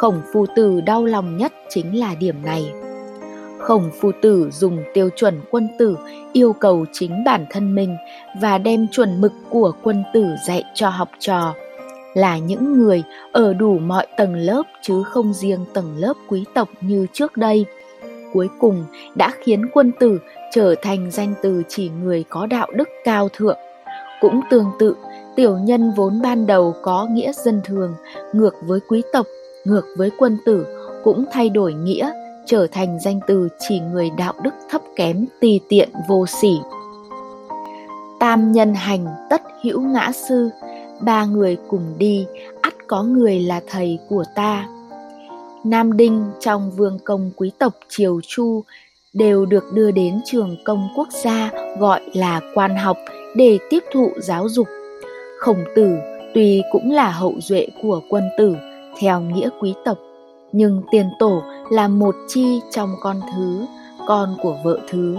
Khổng 0.00 0.22
phu 0.32 0.46
tử 0.56 0.80
đau 0.80 1.04
lòng 1.04 1.36
nhất 1.36 1.52
chính 1.68 1.98
là 1.98 2.14
điểm 2.14 2.42
này. 2.44 2.72
Khổng 3.58 3.90
phu 4.00 4.10
tử 4.22 4.50
dùng 4.52 4.78
tiêu 4.94 5.08
chuẩn 5.16 5.40
quân 5.50 5.68
tử 5.78 5.96
yêu 6.32 6.52
cầu 6.52 6.84
chính 6.92 7.24
bản 7.24 7.46
thân 7.50 7.74
mình 7.74 7.96
và 8.40 8.58
đem 8.58 8.86
chuẩn 8.92 9.20
mực 9.20 9.32
của 9.50 9.72
quân 9.82 10.04
tử 10.14 10.26
dạy 10.46 10.64
cho 10.74 10.88
học 10.88 11.08
trò 11.18 11.54
là 12.14 12.38
những 12.38 12.78
người 12.78 13.02
ở 13.32 13.54
đủ 13.54 13.78
mọi 13.78 14.06
tầng 14.16 14.34
lớp 14.34 14.62
chứ 14.82 15.02
không 15.02 15.32
riêng 15.32 15.64
tầng 15.74 15.96
lớp 15.98 16.14
quý 16.28 16.44
tộc 16.54 16.68
như 16.80 17.06
trước 17.12 17.36
đây. 17.36 17.66
Cuối 18.32 18.48
cùng 18.60 18.84
đã 19.14 19.30
khiến 19.44 19.66
quân 19.72 19.92
tử 20.00 20.20
trở 20.52 20.74
thành 20.82 21.10
danh 21.10 21.34
từ 21.42 21.62
chỉ 21.68 21.88
người 21.88 22.24
có 22.28 22.46
đạo 22.46 22.68
đức 22.74 22.88
cao 23.04 23.28
thượng. 23.32 23.58
Cũng 24.20 24.40
tương 24.50 24.66
tự, 24.78 24.96
tiểu 25.36 25.58
nhân 25.58 25.92
vốn 25.96 26.22
ban 26.22 26.46
đầu 26.46 26.74
có 26.82 27.06
nghĩa 27.10 27.32
dân 27.32 27.60
thường, 27.64 27.94
ngược 28.32 28.54
với 28.66 28.80
quý 28.88 29.02
tộc, 29.12 29.26
ngược 29.66 29.84
với 29.96 30.10
quân 30.18 30.38
tử, 30.44 30.66
cũng 31.04 31.24
thay 31.32 31.48
đổi 31.48 31.74
nghĩa, 31.74 32.12
trở 32.46 32.66
thành 32.72 32.98
danh 33.04 33.20
từ 33.26 33.48
chỉ 33.68 33.80
người 33.80 34.10
đạo 34.18 34.34
đức 34.42 34.54
thấp 34.70 34.82
kém, 34.96 35.26
tì 35.40 35.60
tiện, 35.68 35.88
vô 36.08 36.26
sỉ. 36.26 36.52
Tam 38.20 38.52
nhân 38.52 38.74
hành 38.74 39.06
tất 39.30 39.42
hữu 39.64 39.80
ngã 39.80 40.12
sư, 40.12 40.50
ba 41.00 41.24
người 41.24 41.56
cùng 41.68 41.94
đi, 41.98 42.26
ắt 42.60 42.74
có 42.86 43.02
người 43.02 43.40
là 43.40 43.60
thầy 43.66 43.98
của 44.08 44.24
ta. 44.34 44.68
Nam 45.64 45.96
Đinh 45.96 46.24
trong 46.40 46.70
vương 46.70 46.98
công 47.04 47.30
quý 47.36 47.50
tộc 47.58 47.74
Triều 47.88 48.20
Chu 48.26 48.62
đều 49.12 49.46
được 49.46 49.64
đưa 49.72 49.90
đến 49.90 50.20
trường 50.24 50.56
công 50.64 50.88
quốc 50.96 51.08
gia 51.24 51.50
gọi 51.78 52.00
là 52.14 52.40
quan 52.54 52.76
học 52.76 52.96
để 53.36 53.58
tiếp 53.70 53.84
thụ 53.92 54.10
giáo 54.18 54.48
dục. 54.48 54.68
Khổng 55.40 55.64
tử 55.76 55.96
tuy 56.34 56.62
cũng 56.72 56.90
là 56.90 57.10
hậu 57.10 57.34
duệ 57.40 57.66
của 57.82 58.00
quân 58.08 58.24
tử 58.38 58.56
theo 59.00 59.20
nghĩa 59.20 59.48
quý 59.60 59.74
tộc, 59.84 59.98
nhưng 60.52 60.82
tiền 60.90 61.06
tổ 61.18 61.42
là 61.70 61.88
một 61.88 62.14
chi 62.28 62.60
trong 62.70 62.94
con 63.00 63.20
thứ, 63.36 63.66
con 64.06 64.36
của 64.42 64.56
vợ 64.64 64.78
thứ. 64.88 65.16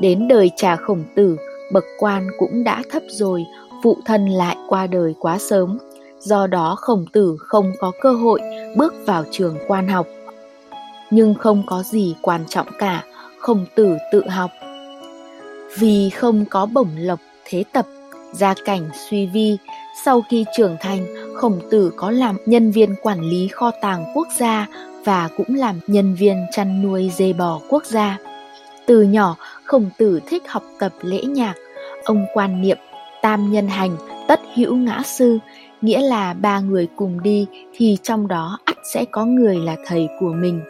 Đến 0.00 0.28
đời 0.28 0.50
cha 0.56 0.76
khổng 0.76 1.04
tử, 1.16 1.36
bậc 1.72 1.84
quan 1.98 2.28
cũng 2.38 2.64
đã 2.64 2.82
thấp 2.90 3.02
rồi, 3.08 3.44
phụ 3.82 3.96
thân 4.04 4.26
lại 4.26 4.56
qua 4.68 4.86
đời 4.86 5.14
quá 5.20 5.38
sớm. 5.38 5.78
Do 6.18 6.46
đó 6.46 6.74
khổng 6.78 7.04
tử 7.12 7.36
không 7.40 7.72
có 7.78 7.92
cơ 8.00 8.12
hội 8.12 8.40
bước 8.76 8.94
vào 9.06 9.24
trường 9.30 9.58
quan 9.68 9.88
học. 9.88 10.06
Nhưng 11.10 11.34
không 11.34 11.62
có 11.66 11.82
gì 11.82 12.14
quan 12.22 12.44
trọng 12.48 12.66
cả, 12.78 13.04
khổng 13.38 13.66
tử 13.74 13.96
tự 14.12 14.28
học. 14.28 14.50
Vì 15.78 16.10
không 16.10 16.44
có 16.50 16.66
bổng 16.66 16.90
lộc 16.96 17.18
thế 17.44 17.64
tập, 17.72 17.86
gia 18.32 18.54
cảnh 18.64 18.90
suy 19.10 19.26
vi, 19.26 19.56
sau 20.04 20.22
khi 20.30 20.44
trưởng 20.56 20.76
thành, 20.80 21.21
khổng 21.42 21.60
tử 21.70 21.92
có 21.96 22.10
làm 22.10 22.36
nhân 22.46 22.70
viên 22.70 22.94
quản 23.02 23.20
lý 23.20 23.48
kho 23.48 23.70
tàng 23.80 24.04
quốc 24.14 24.28
gia 24.38 24.66
và 25.04 25.28
cũng 25.36 25.54
làm 25.54 25.80
nhân 25.86 26.14
viên 26.14 26.36
chăn 26.52 26.82
nuôi 26.82 27.10
dê 27.14 27.32
bò 27.32 27.60
quốc 27.68 27.84
gia. 27.84 28.18
Từ 28.86 29.02
nhỏ, 29.02 29.36
khổng 29.64 29.90
tử 29.98 30.20
thích 30.26 30.42
học 30.48 30.62
tập 30.80 30.92
lễ 31.02 31.22
nhạc. 31.22 31.54
Ông 32.04 32.26
quan 32.34 32.62
niệm 32.62 32.76
tam 33.22 33.52
nhân 33.52 33.68
hành, 33.68 33.96
tất 34.28 34.40
hữu 34.54 34.76
ngã 34.76 35.02
sư, 35.04 35.38
nghĩa 35.80 36.00
là 36.00 36.34
ba 36.34 36.60
người 36.60 36.88
cùng 36.96 37.22
đi 37.22 37.46
thì 37.76 37.98
trong 38.02 38.28
đó 38.28 38.58
ắt 38.64 38.76
sẽ 38.94 39.04
có 39.10 39.24
người 39.24 39.56
là 39.56 39.76
thầy 39.86 40.08
của 40.20 40.32
mình. 40.32 40.60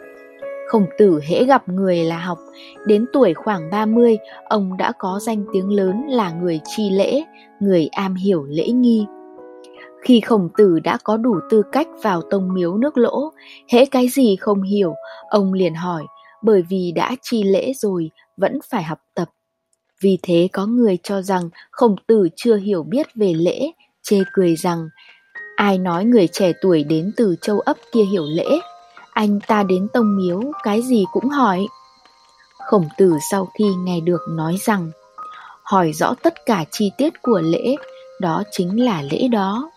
Khổng 0.67 0.85
tử 0.97 1.19
hễ 1.27 1.43
gặp 1.43 1.69
người 1.69 1.97
là 1.97 2.17
học, 2.17 2.39
đến 2.87 3.05
tuổi 3.13 3.33
khoảng 3.33 3.69
30, 3.71 4.17
ông 4.49 4.77
đã 4.77 4.91
có 4.99 5.19
danh 5.21 5.45
tiếng 5.53 5.69
lớn 5.69 6.03
là 6.09 6.31
người 6.31 6.59
chi 6.65 6.89
lễ, 6.89 7.23
người 7.59 7.89
am 7.91 8.15
hiểu 8.15 8.45
lễ 8.49 8.67
nghi. 8.67 9.05
Khi 10.03 10.21
khổng 10.21 10.49
tử 10.57 10.79
đã 10.83 10.97
có 11.03 11.17
đủ 11.17 11.35
tư 11.49 11.63
cách 11.71 11.87
vào 12.03 12.21
tông 12.21 12.53
miếu 12.53 12.77
nước 12.77 12.97
lỗ, 12.97 13.31
hễ 13.71 13.85
cái 13.85 14.07
gì 14.07 14.35
không 14.35 14.61
hiểu, 14.61 14.93
ông 15.29 15.53
liền 15.53 15.75
hỏi, 15.75 16.03
bởi 16.41 16.61
vì 16.69 16.91
đã 16.95 17.15
chi 17.21 17.43
lễ 17.43 17.73
rồi, 17.75 18.11
vẫn 18.37 18.59
phải 18.69 18.83
học 18.83 18.99
tập. 19.13 19.29
Vì 20.01 20.17
thế 20.23 20.47
có 20.53 20.65
người 20.65 20.97
cho 21.03 21.21
rằng 21.21 21.49
khổng 21.71 21.95
tử 22.07 22.27
chưa 22.35 22.55
hiểu 22.55 22.83
biết 22.83 23.07
về 23.15 23.33
lễ, 23.33 23.71
chê 24.01 24.23
cười 24.33 24.55
rằng, 24.55 24.87
ai 25.55 25.77
nói 25.77 26.05
người 26.05 26.27
trẻ 26.27 26.51
tuổi 26.61 26.83
đến 26.83 27.11
từ 27.17 27.35
châu 27.41 27.59
ấp 27.59 27.77
kia 27.91 28.03
hiểu 28.03 28.23
lễ, 28.35 28.59
anh 29.13 29.39
ta 29.47 29.63
đến 29.63 29.87
tông 29.93 30.17
miếu 30.17 30.41
cái 30.63 30.81
gì 30.81 31.05
cũng 31.11 31.29
hỏi. 31.29 31.67
Khổng 32.57 32.85
tử 32.97 33.13
sau 33.31 33.47
khi 33.59 33.65
nghe 33.83 33.99
được 33.99 34.21
nói 34.29 34.57
rằng, 34.65 34.91
hỏi 35.63 35.91
rõ 35.93 36.13
tất 36.23 36.33
cả 36.45 36.65
chi 36.71 36.91
tiết 36.97 37.21
của 37.21 37.41
lễ, 37.43 37.75
đó 38.21 38.43
chính 38.51 38.85
là 38.85 39.01
lễ 39.01 39.27
đó. 39.27 39.69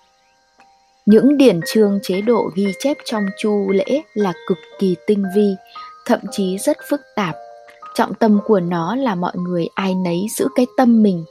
Những 1.06 1.36
điển 1.36 1.60
chương 1.66 1.98
chế 2.02 2.20
độ 2.20 2.50
ghi 2.54 2.66
chép 2.78 2.96
trong 3.04 3.26
chu 3.38 3.70
lễ 3.70 4.02
là 4.14 4.32
cực 4.46 4.58
kỳ 4.78 4.96
tinh 5.06 5.25
vi, 5.36 5.54
thậm 6.06 6.20
chí 6.30 6.58
rất 6.58 6.76
phức 6.88 7.00
tạp. 7.14 7.36
Trọng 7.94 8.14
tâm 8.14 8.40
của 8.46 8.60
nó 8.60 8.96
là 8.96 9.14
mọi 9.14 9.32
người 9.36 9.66
ai 9.75 9.94
nấy 9.94 10.26
giữ 10.36 10.46
cái 10.54 10.66
tâm 10.76 11.02
mình, 11.02 11.25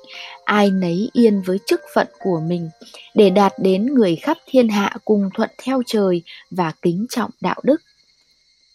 ai 0.43 0.71
nấy 0.71 1.09
yên 1.13 1.41
với 1.41 1.59
chức 1.65 1.81
phận 1.95 2.07
của 2.19 2.39
mình, 2.39 2.69
để 3.15 3.29
đạt 3.29 3.53
đến 3.59 3.85
người 3.85 4.15
khắp 4.15 4.37
thiên 4.47 4.69
hạ 4.69 4.95
cùng 5.05 5.29
thuận 5.33 5.49
theo 5.63 5.81
trời 5.85 6.21
và 6.51 6.71
kính 6.81 7.05
trọng 7.09 7.31
đạo 7.41 7.59
đức. 7.63 7.81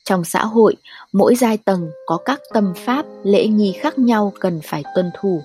Trong 0.04 0.24
xã 0.24 0.44
hội, 0.44 0.76
mỗi 1.12 1.34
giai 1.34 1.56
tầng 1.56 1.90
có 2.06 2.16
các 2.24 2.40
tâm 2.52 2.72
pháp, 2.76 3.06
lễ 3.24 3.46
nghi 3.46 3.72
khác 3.80 3.98
nhau 3.98 4.32
cần 4.40 4.60
phải 4.64 4.82
tuân 4.94 5.10
thủ. 5.20 5.42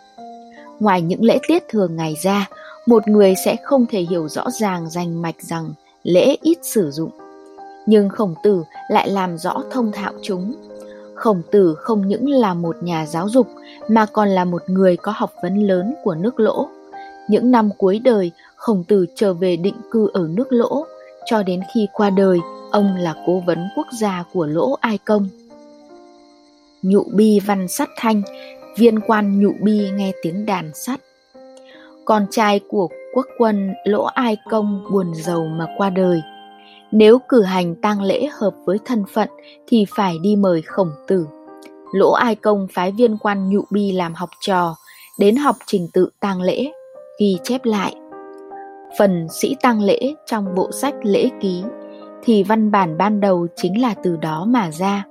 Ngoài 0.79 1.01
những 1.01 1.23
lễ 1.23 1.39
tiết 1.47 1.63
thường 1.69 1.95
ngày 1.95 2.15
ra, 2.23 2.49
một 2.85 3.07
người 3.07 3.33
sẽ 3.45 3.55
không 3.63 3.85
thể 3.85 4.01
hiểu 4.01 4.27
rõ 4.29 4.51
ràng 4.51 4.89
rành 4.89 5.21
mạch 5.21 5.41
rằng 5.41 5.73
lễ 6.03 6.37
ít 6.41 6.57
sử 6.61 6.91
dụng. 6.91 7.09
Nhưng 7.85 8.09
khổng 8.09 8.35
tử 8.43 8.63
lại 8.89 9.09
làm 9.09 9.37
rõ 9.37 9.63
thông 9.71 9.91
thạo 9.91 10.13
chúng. 10.21 10.53
Khổng 11.15 11.41
tử 11.51 11.75
không 11.77 12.07
những 12.07 12.29
là 12.29 12.53
một 12.53 12.75
nhà 12.83 13.05
giáo 13.05 13.29
dục 13.29 13.47
mà 13.87 14.05
còn 14.05 14.29
là 14.29 14.45
một 14.45 14.69
người 14.69 14.97
có 14.97 15.13
học 15.15 15.31
vấn 15.43 15.67
lớn 15.67 15.95
của 16.03 16.15
nước 16.15 16.39
lỗ. 16.39 16.67
Những 17.29 17.51
năm 17.51 17.69
cuối 17.77 17.99
đời, 17.99 18.31
khổng 18.55 18.83
tử 18.83 19.05
trở 19.15 19.33
về 19.33 19.55
định 19.55 19.75
cư 19.91 20.09
ở 20.13 20.27
nước 20.29 20.53
lỗ, 20.53 20.85
cho 21.25 21.43
đến 21.43 21.61
khi 21.73 21.87
qua 21.93 22.09
đời, 22.09 22.39
ông 22.71 22.95
là 22.95 23.15
cố 23.27 23.43
vấn 23.45 23.67
quốc 23.75 23.87
gia 23.99 24.23
của 24.33 24.45
lỗ 24.45 24.77
Ai 24.81 24.97
Công. 24.97 25.27
Nhụ 26.81 27.03
bi 27.13 27.39
văn 27.45 27.67
sắt 27.67 27.89
thanh, 27.97 28.21
viên 28.77 28.99
quan 28.99 29.39
nhụ 29.39 29.51
bi 29.61 29.89
nghe 29.95 30.11
tiếng 30.23 30.45
đàn 30.45 30.71
sắt 30.73 30.99
con 32.05 32.25
trai 32.31 32.59
của 32.69 32.87
quốc 33.13 33.25
quân 33.37 33.73
Lỗ 33.83 34.03
Ai 34.03 34.37
Công 34.49 34.83
buồn 34.91 35.13
giàu 35.15 35.45
mà 35.45 35.67
qua 35.77 35.89
đời. 35.89 36.21
Nếu 36.91 37.19
cử 37.29 37.41
hành 37.41 37.75
tang 37.75 38.01
lễ 38.01 38.27
hợp 38.39 38.53
với 38.65 38.77
thân 38.85 39.03
phận 39.13 39.29
thì 39.67 39.85
phải 39.95 40.17
đi 40.21 40.35
mời 40.35 40.61
khổng 40.61 40.91
tử. 41.07 41.27
Lỗ 41.93 42.11
Ai 42.11 42.35
Công 42.35 42.67
phái 42.73 42.91
viên 42.91 43.17
quan 43.17 43.49
nhụ 43.49 43.61
bi 43.71 43.91
làm 43.91 44.13
học 44.13 44.29
trò, 44.41 44.75
đến 45.19 45.35
học 45.35 45.55
trình 45.65 45.87
tự 45.93 46.09
tang 46.19 46.41
lễ, 46.41 46.71
ghi 47.19 47.37
chép 47.43 47.65
lại. 47.65 47.95
Phần 48.99 49.27
sĩ 49.31 49.55
tang 49.61 49.81
lễ 49.81 50.13
trong 50.25 50.55
bộ 50.55 50.71
sách 50.71 50.95
lễ 51.03 51.29
ký 51.41 51.63
thì 52.23 52.43
văn 52.43 52.71
bản 52.71 52.97
ban 52.97 53.19
đầu 53.19 53.47
chính 53.55 53.81
là 53.81 53.95
từ 54.03 54.17
đó 54.17 54.45
mà 54.47 54.71
ra. 54.71 55.03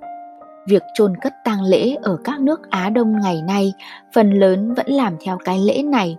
Việc 0.68 0.82
chôn 0.94 1.14
cất 1.22 1.32
tang 1.44 1.62
lễ 1.62 1.96
ở 2.02 2.18
các 2.24 2.40
nước 2.40 2.70
Á 2.70 2.90
Đông 2.90 3.20
ngày 3.22 3.42
nay 3.42 3.72
phần 4.14 4.30
lớn 4.30 4.74
vẫn 4.74 4.86
làm 4.86 5.16
theo 5.24 5.38
cái 5.44 5.58
lễ 5.58 5.82
này 5.82 6.16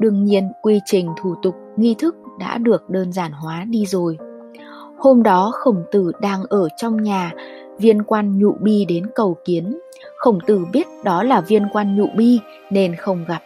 Đương 0.00 0.24
nhiên 0.24 0.52
quy 0.62 0.80
trình 0.84 1.08
thủ 1.22 1.34
tục 1.42 1.54
nghi 1.76 1.94
thức 1.98 2.16
đã 2.38 2.58
được 2.58 2.90
đơn 2.90 3.12
giản 3.12 3.32
hóa 3.32 3.64
đi 3.64 3.86
rồi. 3.86 4.18
Hôm 4.98 5.22
đó 5.22 5.52
khổng 5.54 5.82
tử 5.92 6.12
đang 6.20 6.42
ở 6.48 6.68
trong 6.76 7.02
nhà, 7.02 7.32
viên 7.78 8.02
quan 8.02 8.38
nhụ 8.38 8.56
bi 8.60 8.84
đến 8.84 9.06
cầu 9.14 9.36
kiến. 9.44 9.78
Khổng 10.16 10.38
tử 10.46 10.64
biết 10.72 10.86
đó 11.04 11.22
là 11.22 11.40
viên 11.40 11.68
quan 11.72 11.96
nhụ 11.96 12.06
bi 12.16 12.38
nên 12.70 12.96
không 12.96 13.24
gặp. 13.28 13.42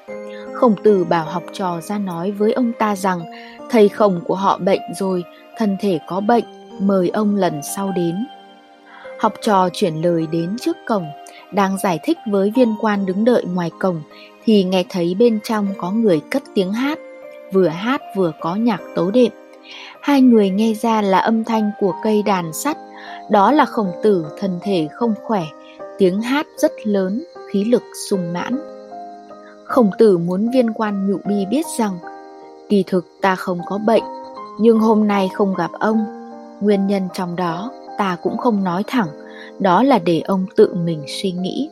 Khổng 0.52 0.74
tử 0.82 1.04
bảo 1.04 1.24
học 1.24 1.42
trò 1.52 1.80
ra 1.80 1.98
nói 1.98 2.30
với 2.30 2.52
ông 2.52 2.72
ta 2.78 2.96
rằng 2.96 3.20
thầy 3.70 3.88
khổng 3.88 4.20
của 4.24 4.34
họ 4.34 4.58
bệnh 4.58 4.80
rồi, 4.98 5.24
thân 5.56 5.76
thể 5.80 5.98
có 6.06 6.20
bệnh, 6.20 6.44
mời 6.80 7.08
ông 7.08 7.36
lần 7.36 7.60
sau 7.76 7.92
đến. 7.96 8.26
Học 9.20 9.32
trò 9.42 9.68
chuyển 9.72 9.94
lời 9.94 10.26
đến 10.32 10.56
trước 10.60 10.76
cổng, 10.86 11.06
đang 11.52 11.78
giải 11.78 11.98
thích 12.04 12.18
với 12.30 12.52
viên 12.56 12.74
quan 12.80 13.06
đứng 13.06 13.24
đợi 13.24 13.44
ngoài 13.54 13.70
cổng 13.80 14.02
thì 14.44 14.64
nghe 14.64 14.84
thấy 14.88 15.14
bên 15.18 15.38
trong 15.44 15.66
có 15.78 15.90
người 15.90 16.20
cất 16.30 16.42
tiếng 16.54 16.72
hát, 16.72 16.98
vừa 17.52 17.68
hát 17.68 18.00
vừa 18.16 18.32
có 18.40 18.54
nhạc 18.54 18.80
tấu 18.94 19.10
đệm. 19.10 19.32
Hai 20.00 20.20
người 20.20 20.50
nghe 20.50 20.74
ra 20.74 21.02
là 21.02 21.18
âm 21.18 21.44
thanh 21.44 21.70
của 21.80 21.94
cây 22.04 22.22
đàn 22.22 22.52
sắt, 22.52 22.76
đó 23.30 23.52
là 23.52 23.64
khổng 23.64 23.92
tử 24.02 24.26
thân 24.38 24.58
thể 24.62 24.88
không 24.92 25.14
khỏe, 25.22 25.44
tiếng 25.98 26.22
hát 26.22 26.46
rất 26.56 26.72
lớn, 26.84 27.24
khí 27.50 27.64
lực 27.64 27.82
sung 28.08 28.32
mãn. 28.32 28.58
Khổng 29.64 29.90
tử 29.98 30.18
muốn 30.18 30.50
viên 30.50 30.72
quan 30.72 31.10
nhụ 31.10 31.18
bi 31.28 31.46
biết 31.50 31.66
rằng, 31.78 31.98
kỳ 32.68 32.84
thực 32.86 33.06
ta 33.20 33.36
không 33.36 33.58
có 33.66 33.78
bệnh, 33.78 34.02
nhưng 34.60 34.78
hôm 34.78 35.06
nay 35.06 35.28
không 35.34 35.54
gặp 35.54 35.70
ông, 35.72 36.06
nguyên 36.60 36.86
nhân 36.86 37.08
trong 37.14 37.36
đó 37.36 37.70
ta 37.98 38.16
cũng 38.22 38.38
không 38.38 38.64
nói 38.64 38.82
thẳng, 38.86 39.08
đó 39.58 39.82
là 39.82 39.98
để 39.98 40.20
ông 40.20 40.46
tự 40.56 40.74
mình 40.74 41.04
suy 41.06 41.32
nghĩ. 41.32 41.68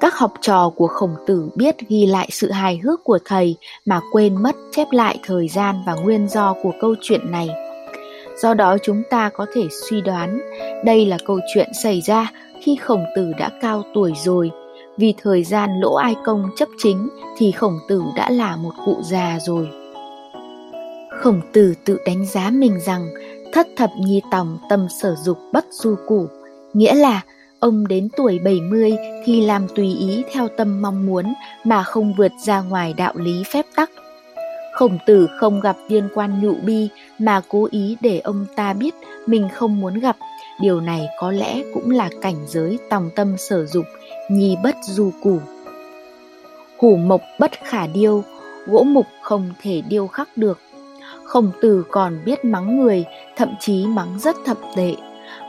Các 0.00 0.14
học 0.14 0.32
trò 0.40 0.70
của 0.76 0.86
khổng 0.86 1.14
tử 1.26 1.48
biết 1.54 1.76
ghi 1.88 2.06
lại 2.06 2.28
sự 2.30 2.50
hài 2.50 2.80
hước 2.84 3.04
của 3.04 3.18
thầy 3.24 3.56
mà 3.84 4.00
quên 4.12 4.42
mất 4.42 4.56
chép 4.72 4.88
lại 4.90 5.18
thời 5.26 5.48
gian 5.48 5.82
và 5.86 5.94
nguyên 5.94 6.28
do 6.28 6.54
của 6.62 6.72
câu 6.80 6.94
chuyện 7.02 7.30
này. 7.30 7.48
Do 8.42 8.54
đó 8.54 8.76
chúng 8.82 9.02
ta 9.10 9.30
có 9.34 9.46
thể 9.54 9.62
suy 9.88 10.00
đoán 10.00 10.40
đây 10.84 11.06
là 11.06 11.18
câu 11.26 11.40
chuyện 11.54 11.68
xảy 11.82 12.00
ra 12.00 12.32
khi 12.62 12.76
khổng 12.76 13.04
tử 13.16 13.32
đã 13.38 13.50
cao 13.62 13.82
tuổi 13.94 14.12
rồi. 14.24 14.50
Vì 14.96 15.14
thời 15.22 15.44
gian 15.44 15.70
lỗ 15.80 15.94
ai 15.94 16.14
công 16.24 16.50
chấp 16.56 16.68
chính 16.78 17.08
thì 17.38 17.52
khổng 17.52 17.78
tử 17.88 18.02
đã 18.16 18.30
là 18.30 18.56
một 18.56 18.72
cụ 18.84 18.96
già 19.02 19.38
rồi. 19.46 19.68
Khổng 21.20 21.40
tử 21.52 21.74
tự 21.84 21.98
đánh 22.06 22.26
giá 22.26 22.50
mình 22.50 22.80
rằng 22.80 23.08
thất 23.52 23.66
thập 23.76 23.90
nhi 24.00 24.22
tòng 24.30 24.58
tâm 24.70 24.86
sở 25.02 25.14
dục 25.14 25.38
bất 25.52 25.64
du 25.70 25.94
củ, 26.06 26.26
nghĩa 26.74 26.94
là 26.94 27.22
Ông 27.60 27.88
đến 27.88 28.08
tuổi 28.16 28.38
70 28.38 28.96
thì 29.24 29.46
làm 29.46 29.66
tùy 29.74 29.86
ý 29.86 30.24
theo 30.32 30.48
tâm 30.48 30.82
mong 30.82 31.06
muốn 31.06 31.34
mà 31.64 31.82
không 31.82 32.14
vượt 32.14 32.32
ra 32.44 32.60
ngoài 32.60 32.94
đạo 32.96 33.12
lý 33.16 33.42
phép 33.52 33.66
tắc. 33.76 33.90
Khổng 34.72 34.98
tử 35.06 35.28
không 35.40 35.60
gặp 35.60 35.76
viên 35.88 36.08
quan 36.14 36.40
nhụ 36.42 36.54
bi 36.64 36.88
mà 37.18 37.40
cố 37.48 37.68
ý 37.70 37.96
để 38.00 38.18
ông 38.18 38.46
ta 38.56 38.72
biết 38.72 38.94
mình 39.26 39.48
không 39.54 39.80
muốn 39.80 39.94
gặp. 40.00 40.16
Điều 40.60 40.80
này 40.80 41.06
có 41.18 41.30
lẽ 41.30 41.62
cũng 41.74 41.90
là 41.90 42.10
cảnh 42.20 42.46
giới 42.46 42.78
tòng 42.90 43.10
tâm 43.16 43.36
sở 43.38 43.66
dục, 43.66 43.84
nhi 44.30 44.56
bất 44.62 44.76
du 44.82 45.10
củ. 45.22 45.38
Hủ 46.78 46.96
mộc 46.96 47.20
bất 47.38 47.50
khả 47.64 47.86
điêu, 47.86 48.22
gỗ 48.66 48.82
mục 48.82 49.06
không 49.22 49.50
thể 49.62 49.82
điêu 49.88 50.06
khắc 50.06 50.36
được. 50.36 50.58
Khổng 51.24 51.50
tử 51.62 51.84
còn 51.90 52.18
biết 52.24 52.44
mắng 52.44 52.80
người, 52.80 53.04
thậm 53.36 53.54
chí 53.60 53.86
mắng 53.86 54.18
rất 54.18 54.36
thập 54.44 54.58
tệ. 54.76 54.94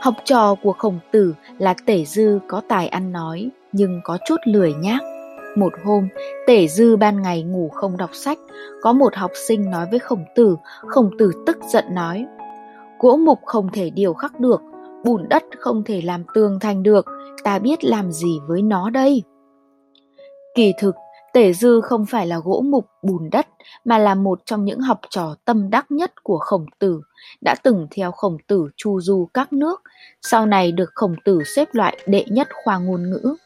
Học 0.00 0.14
trò 0.24 0.54
của 0.62 0.72
khổng 0.72 0.98
tử 1.10 1.34
là 1.58 1.74
tể 1.86 2.04
dư 2.04 2.38
có 2.48 2.62
tài 2.68 2.88
ăn 2.88 3.12
nói, 3.12 3.48
nhưng 3.72 4.00
có 4.04 4.18
chút 4.26 4.36
lười 4.44 4.72
nhác. 4.72 5.00
Một 5.56 5.72
hôm, 5.84 6.08
tể 6.46 6.66
dư 6.66 6.96
ban 6.96 7.22
ngày 7.22 7.42
ngủ 7.42 7.68
không 7.68 7.96
đọc 7.96 8.10
sách, 8.12 8.38
có 8.82 8.92
một 8.92 9.14
học 9.14 9.30
sinh 9.48 9.70
nói 9.70 9.86
với 9.90 9.98
khổng 9.98 10.24
tử, 10.34 10.56
khổng 10.86 11.10
tử 11.18 11.32
tức 11.46 11.58
giận 11.68 11.84
nói, 11.92 12.26
gỗ 12.98 13.16
mục 13.16 13.38
không 13.44 13.68
thể 13.72 13.90
điều 13.90 14.14
khắc 14.14 14.40
được, 14.40 14.60
bùn 15.04 15.28
đất 15.28 15.42
không 15.58 15.84
thể 15.84 16.02
làm 16.04 16.24
tường 16.34 16.58
thành 16.60 16.82
được, 16.82 17.06
ta 17.44 17.58
biết 17.58 17.84
làm 17.84 18.12
gì 18.12 18.38
với 18.48 18.62
nó 18.62 18.90
đây? 18.90 19.22
Kỳ 20.54 20.72
thực, 20.78 20.94
Tể 21.32 21.52
Dư 21.52 21.80
không 21.80 22.06
phải 22.06 22.26
là 22.26 22.38
gỗ 22.44 22.62
mục 22.66 22.86
bùn 23.02 23.30
đất 23.30 23.46
mà 23.84 23.98
là 23.98 24.14
một 24.14 24.40
trong 24.46 24.64
những 24.64 24.80
học 24.80 25.00
trò 25.10 25.34
tâm 25.44 25.70
đắc 25.70 25.86
nhất 25.90 26.12
của 26.22 26.38
khổng 26.38 26.66
tử, 26.78 27.00
đã 27.40 27.54
từng 27.62 27.86
theo 27.90 28.12
khổng 28.12 28.36
tử 28.46 28.68
chu 28.76 29.00
du 29.00 29.28
các 29.34 29.52
nước, 29.52 29.82
sau 30.22 30.46
này 30.46 30.72
được 30.72 30.90
khổng 30.94 31.14
tử 31.24 31.42
xếp 31.56 31.68
loại 31.72 31.98
đệ 32.06 32.24
nhất 32.28 32.48
khoa 32.64 32.78
ngôn 32.78 33.10
ngữ. 33.10 33.36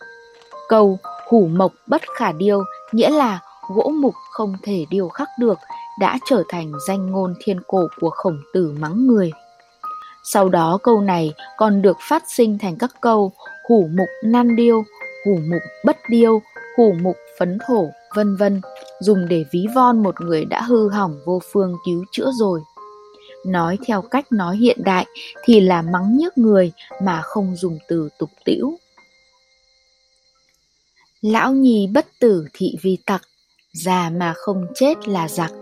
Câu 0.69 0.99
hủ 1.29 1.47
mộc 1.47 1.73
bất 1.87 2.03
khả 2.17 2.33
điêu 2.33 2.63
nghĩa 2.93 3.11
là 3.11 3.41
gỗ 3.75 3.93
mục 4.01 4.15
không 4.31 4.57
thể 4.63 4.87
điêu 4.91 5.09
khắc 5.09 5.29
được 5.39 5.59
đã 6.01 6.19
trở 6.31 6.43
thành 6.49 6.73
danh 6.89 7.11
ngôn 7.11 7.35
thiên 7.45 7.61
cổ 7.67 7.89
của 8.01 8.11
khổng 8.11 8.39
tử 8.53 8.75
mắng 8.79 9.07
người. 9.07 9.33
Sau 10.25 10.49
đó 10.49 10.79
câu 10.83 11.01
này 11.01 11.35
còn 11.57 11.83
được 11.83 11.97
phát 12.01 12.23
sinh 12.27 12.59
thành 12.59 12.77
các 12.79 12.91
câu 13.01 13.33
hủ 13.69 13.89
mục 13.97 14.09
nan 14.25 14.57
điêu, 14.57 14.85
hủ 15.27 15.39
mục 15.51 15.63
bất 15.85 15.97
điêu, 16.09 16.43
hủ 16.77 16.95
mục 17.03 17.17
phấn 17.39 17.59
thổ, 17.67 17.91
vân 18.15 18.37
vân, 18.37 18.61
dùng 19.01 19.29
để 19.29 19.45
ví 19.51 19.67
von 19.75 20.03
một 20.03 20.21
người 20.21 20.45
đã 20.45 20.63
hư 20.63 20.89
hỏng 20.89 21.21
vô 21.25 21.41
phương 21.53 21.75
cứu 21.87 22.05
chữa 22.13 22.31
rồi. 22.35 22.61
Nói 23.47 23.79
theo 23.87 24.03
cách 24.03 24.33
nói 24.33 24.57
hiện 24.57 24.79
đại 24.85 25.07
thì 25.45 25.61
là 25.61 25.83
mắng 25.83 26.17
nhức 26.17 26.39
người 26.39 26.73
mà 27.03 27.21
không 27.23 27.57
dùng 27.57 27.79
từ 27.89 28.09
tục 28.19 28.31
tĩu. 28.45 28.79
Lão 31.23 31.53
nhì 31.53 31.87
bất 31.87 32.07
tử 32.21 32.47
thị 32.53 32.77
vi 32.83 32.99
tặc, 33.07 33.23
già 33.73 34.11
mà 34.17 34.33
không 34.37 34.67
chết 34.75 35.09
là 35.09 35.29
giặc. 35.29 35.53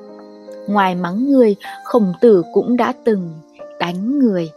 Ngoài 0.69 0.95
mắng 0.95 1.31
người, 1.31 1.57
khổng 1.85 2.13
tử 2.21 2.43
cũng 2.53 2.77
đã 2.77 2.93
từng 3.05 3.41
đánh 3.79 4.19
người. 4.19 4.51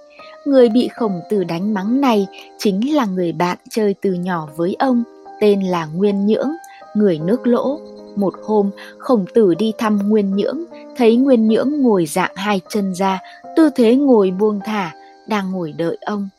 Người 0.46 0.70
bị 0.70 0.88
khổng 0.88 1.22
tử 1.30 1.44
đánh 1.44 1.74
mắng 1.74 2.02
này 2.02 2.28
chính 2.58 2.96
là 2.96 3.06
người 3.06 3.32
bạn 3.32 3.58
chơi 3.70 3.96
từ 4.02 4.14
nhỏ 4.14 4.48
với 4.56 4.76
ông, 4.80 5.04
tên 5.39 5.62
là 5.62 5.86
Nguyên 5.86 6.25
Nhưỡng, 6.25 6.51
người 6.96 7.20
nước 7.20 7.48
lỗ. 7.48 7.80
Một 8.15 8.34
hôm, 8.44 8.72
khổng 8.98 9.25
tử 9.34 9.54
đi 9.54 9.74
thăm 9.77 10.10
Nguyên 10.10 10.36
Nhưỡng, 10.36 10.63
thấy 10.98 11.15
Nguyên 11.15 11.48
Nhưỡng 11.48 11.82
ngồi 11.82 12.06
dạng 12.06 12.32
hai 12.36 12.62
chân 12.70 12.94
ra, 12.96 13.20
tư 13.56 13.70
thế 13.75 13.96
ngồi 13.96 14.32
buông 14.32 14.60
thả, 14.65 14.94
đang 15.27 15.51
ngồi 15.51 15.72
đợi 15.72 15.98
ông. 16.01 16.30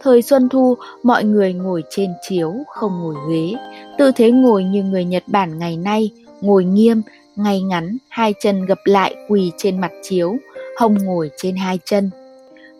Thời 0.00 0.22
Xuân 0.22 0.48
Thu, 0.48 0.76
mọi 1.02 1.24
người 1.24 1.52
ngồi 1.52 1.82
trên 1.90 2.10
chiếu, 2.28 2.52
không 2.68 2.92
ngồi 3.02 3.14
ghế. 3.30 3.54
Tư 3.98 4.12
thế 4.16 4.30
ngồi 4.30 4.64
như 4.64 4.82
người 4.82 5.04
Nhật 5.04 5.22
Bản 5.26 5.58
ngày 5.58 5.76
nay, 5.76 6.10
ngồi 6.40 6.64
nghiêm, 6.64 7.02
ngay 7.36 7.62
ngắn, 7.62 7.96
hai 8.08 8.34
chân 8.40 8.66
gập 8.66 8.78
lại 8.84 9.14
quỳ 9.28 9.52
trên 9.56 9.80
mặt 9.80 9.92
chiếu, 10.02 10.36
hông 10.78 10.94
ngồi 11.04 11.30
trên 11.36 11.56
hai 11.56 11.78
chân. 11.84 12.10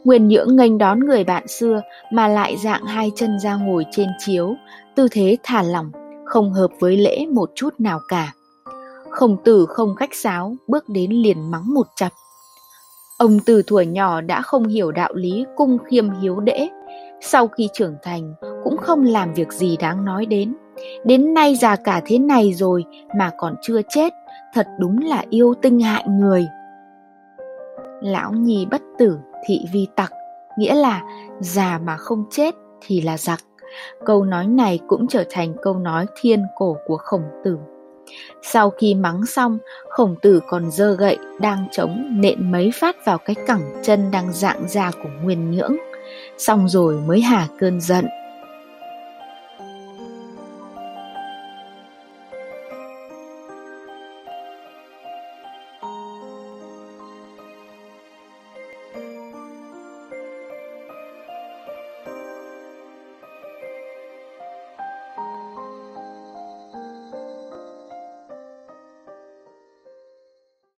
Nguyên 0.05 0.29
Nhưỡng 0.29 0.57
nghênh 0.57 0.79
đón 0.79 1.01
người 1.01 1.25
bạn 1.25 1.49
xưa 1.49 1.81
mà 2.13 2.29
lại 2.29 2.57
dạng 2.57 2.85
hai 2.85 3.13
chân 3.15 3.39
ra 3.39 3.55
ngồi 3.55 3.87
trên 3.91 4.09
chiếu, 4.19 4.55
tư 4.95 5.09
thế 5.11 5.37
thả 5.43 5.63
lỏng, 5.63 5.91
không 6.25 6.53
hợp 6.53 6.71
với 6.81 6.97
lễ 6.97 7.27
một 7.27 7.51
chút 7.55 7.75
nào 7.79 8.01
cả. 8.09 8.33
Khổng 9.11 9.37
tử 9.45 9.67
không 9.69 9.95
khách 9.97 10.15
sáo, 10.15 10.57
bước 10.69 10.89
đến 10.89 11.11
liền 11.11 11.51
mắng 11.51 11.75
một 11.75 11.87
chập. 11.97 12.13
Ông 13.19 13.39
từ 13.47 13.63
thuở 13.63 13.81
nhỏ 13.81 14.21
đã 14.21 14.43
không 14.43 14.67
hiểu 14.67 14.93
đạo 14.93 15.15
lý 15.15 15.45
cung 15.57 15.79
khiêm 15.91 16.11
hiếu 16.11 16.41
đễ, 16.41 16.69
sau 17.21 17.49
khi 17.49 17.69
trưởng 17.73 17.97
thành 18.03 18.35
cũng 18.65 18.77
không 18.77 19.03
làm 19.03 19.35
việc 19.35 19.53
gì 19.53 19.77
đáng 19.77 20.05
nói 20.05 20.27
đến. 20.27 20.55
Đến 21.05 21.35
nay 21.35 21.57
già 21.57 21.77
cả 21.77 22.01
thế 22.07 22.19
này 22.19 22.53
rồi 22.55 22.85
mà 23.19 23.31
còn 23.39 23.55
chưa 23.63 23.81
chết, 23.89 24.13
thật 24.55 24.67
đúng 24.79 24.99
là 25.03 25.25
yêu 25.31 25.55
tinh 25.63 25.81
hại 25.81 26.05
người. 26.09 26.47
Lão 28.01 28.33
nhi 28.33 28.67
bất 28.71 28.83
tử 28.99 29.19
thị 29.47 29.61
vi 29.73 29.87
tặc, 29.97 30.13
nghĩa 30.59 30.75
là 30.75 31.03
già 31.41 31.81
mà 31.85 31.97
không 31.97 32.25
chết 32.31 32.55
thì 32.81 33.01
là 33.01 33.19
giặc. 33.19 33.41
Câu 34.05 34.25
nói 34.25 34.47
này 34.47 34.81
cũng 34.89 35.07
trở 35.09 35.25
thành 35.31 35.55
câu 35.63 35.79
nói 35.79 36.07
thiên 36.21 36.43
cổ 36.57 36.77
của 36.87 36.97
khổng 36.97 37.25
tử. 37.45 37.59
Sau 38.43 38.71
khi 38.71 38.95
mắng 38.95 39.27
xong, 39.27 39.59
khổng 39.89 40.17
tử 40.23 40.41
còn 40.49 40.71
dơ 40.71 40.95
gậy 40.95 41.19
đang 41.41 41.67
chống 41.73 42.21
nện 42.21 42.53
mấy 42.53 42.71
phát 42.75 42.97
vào 43.05 43.19
cái 43.19 43.37
cẳng 43.47 43.81
chân 43.83 44.11
đang 44.11 44.33
dạng 44.33 44.69
ra 44.69 44.91
của 44.91 45.09
nguyên 45.23 45.51
nhưỡng. 45.51 45.77
Xong 46.39 46.69
rồi 46.69 47.01
mới 47.07 47.21
hả 47.21 47.49
cơn 47.59 47.81
giận. 47.81 48.05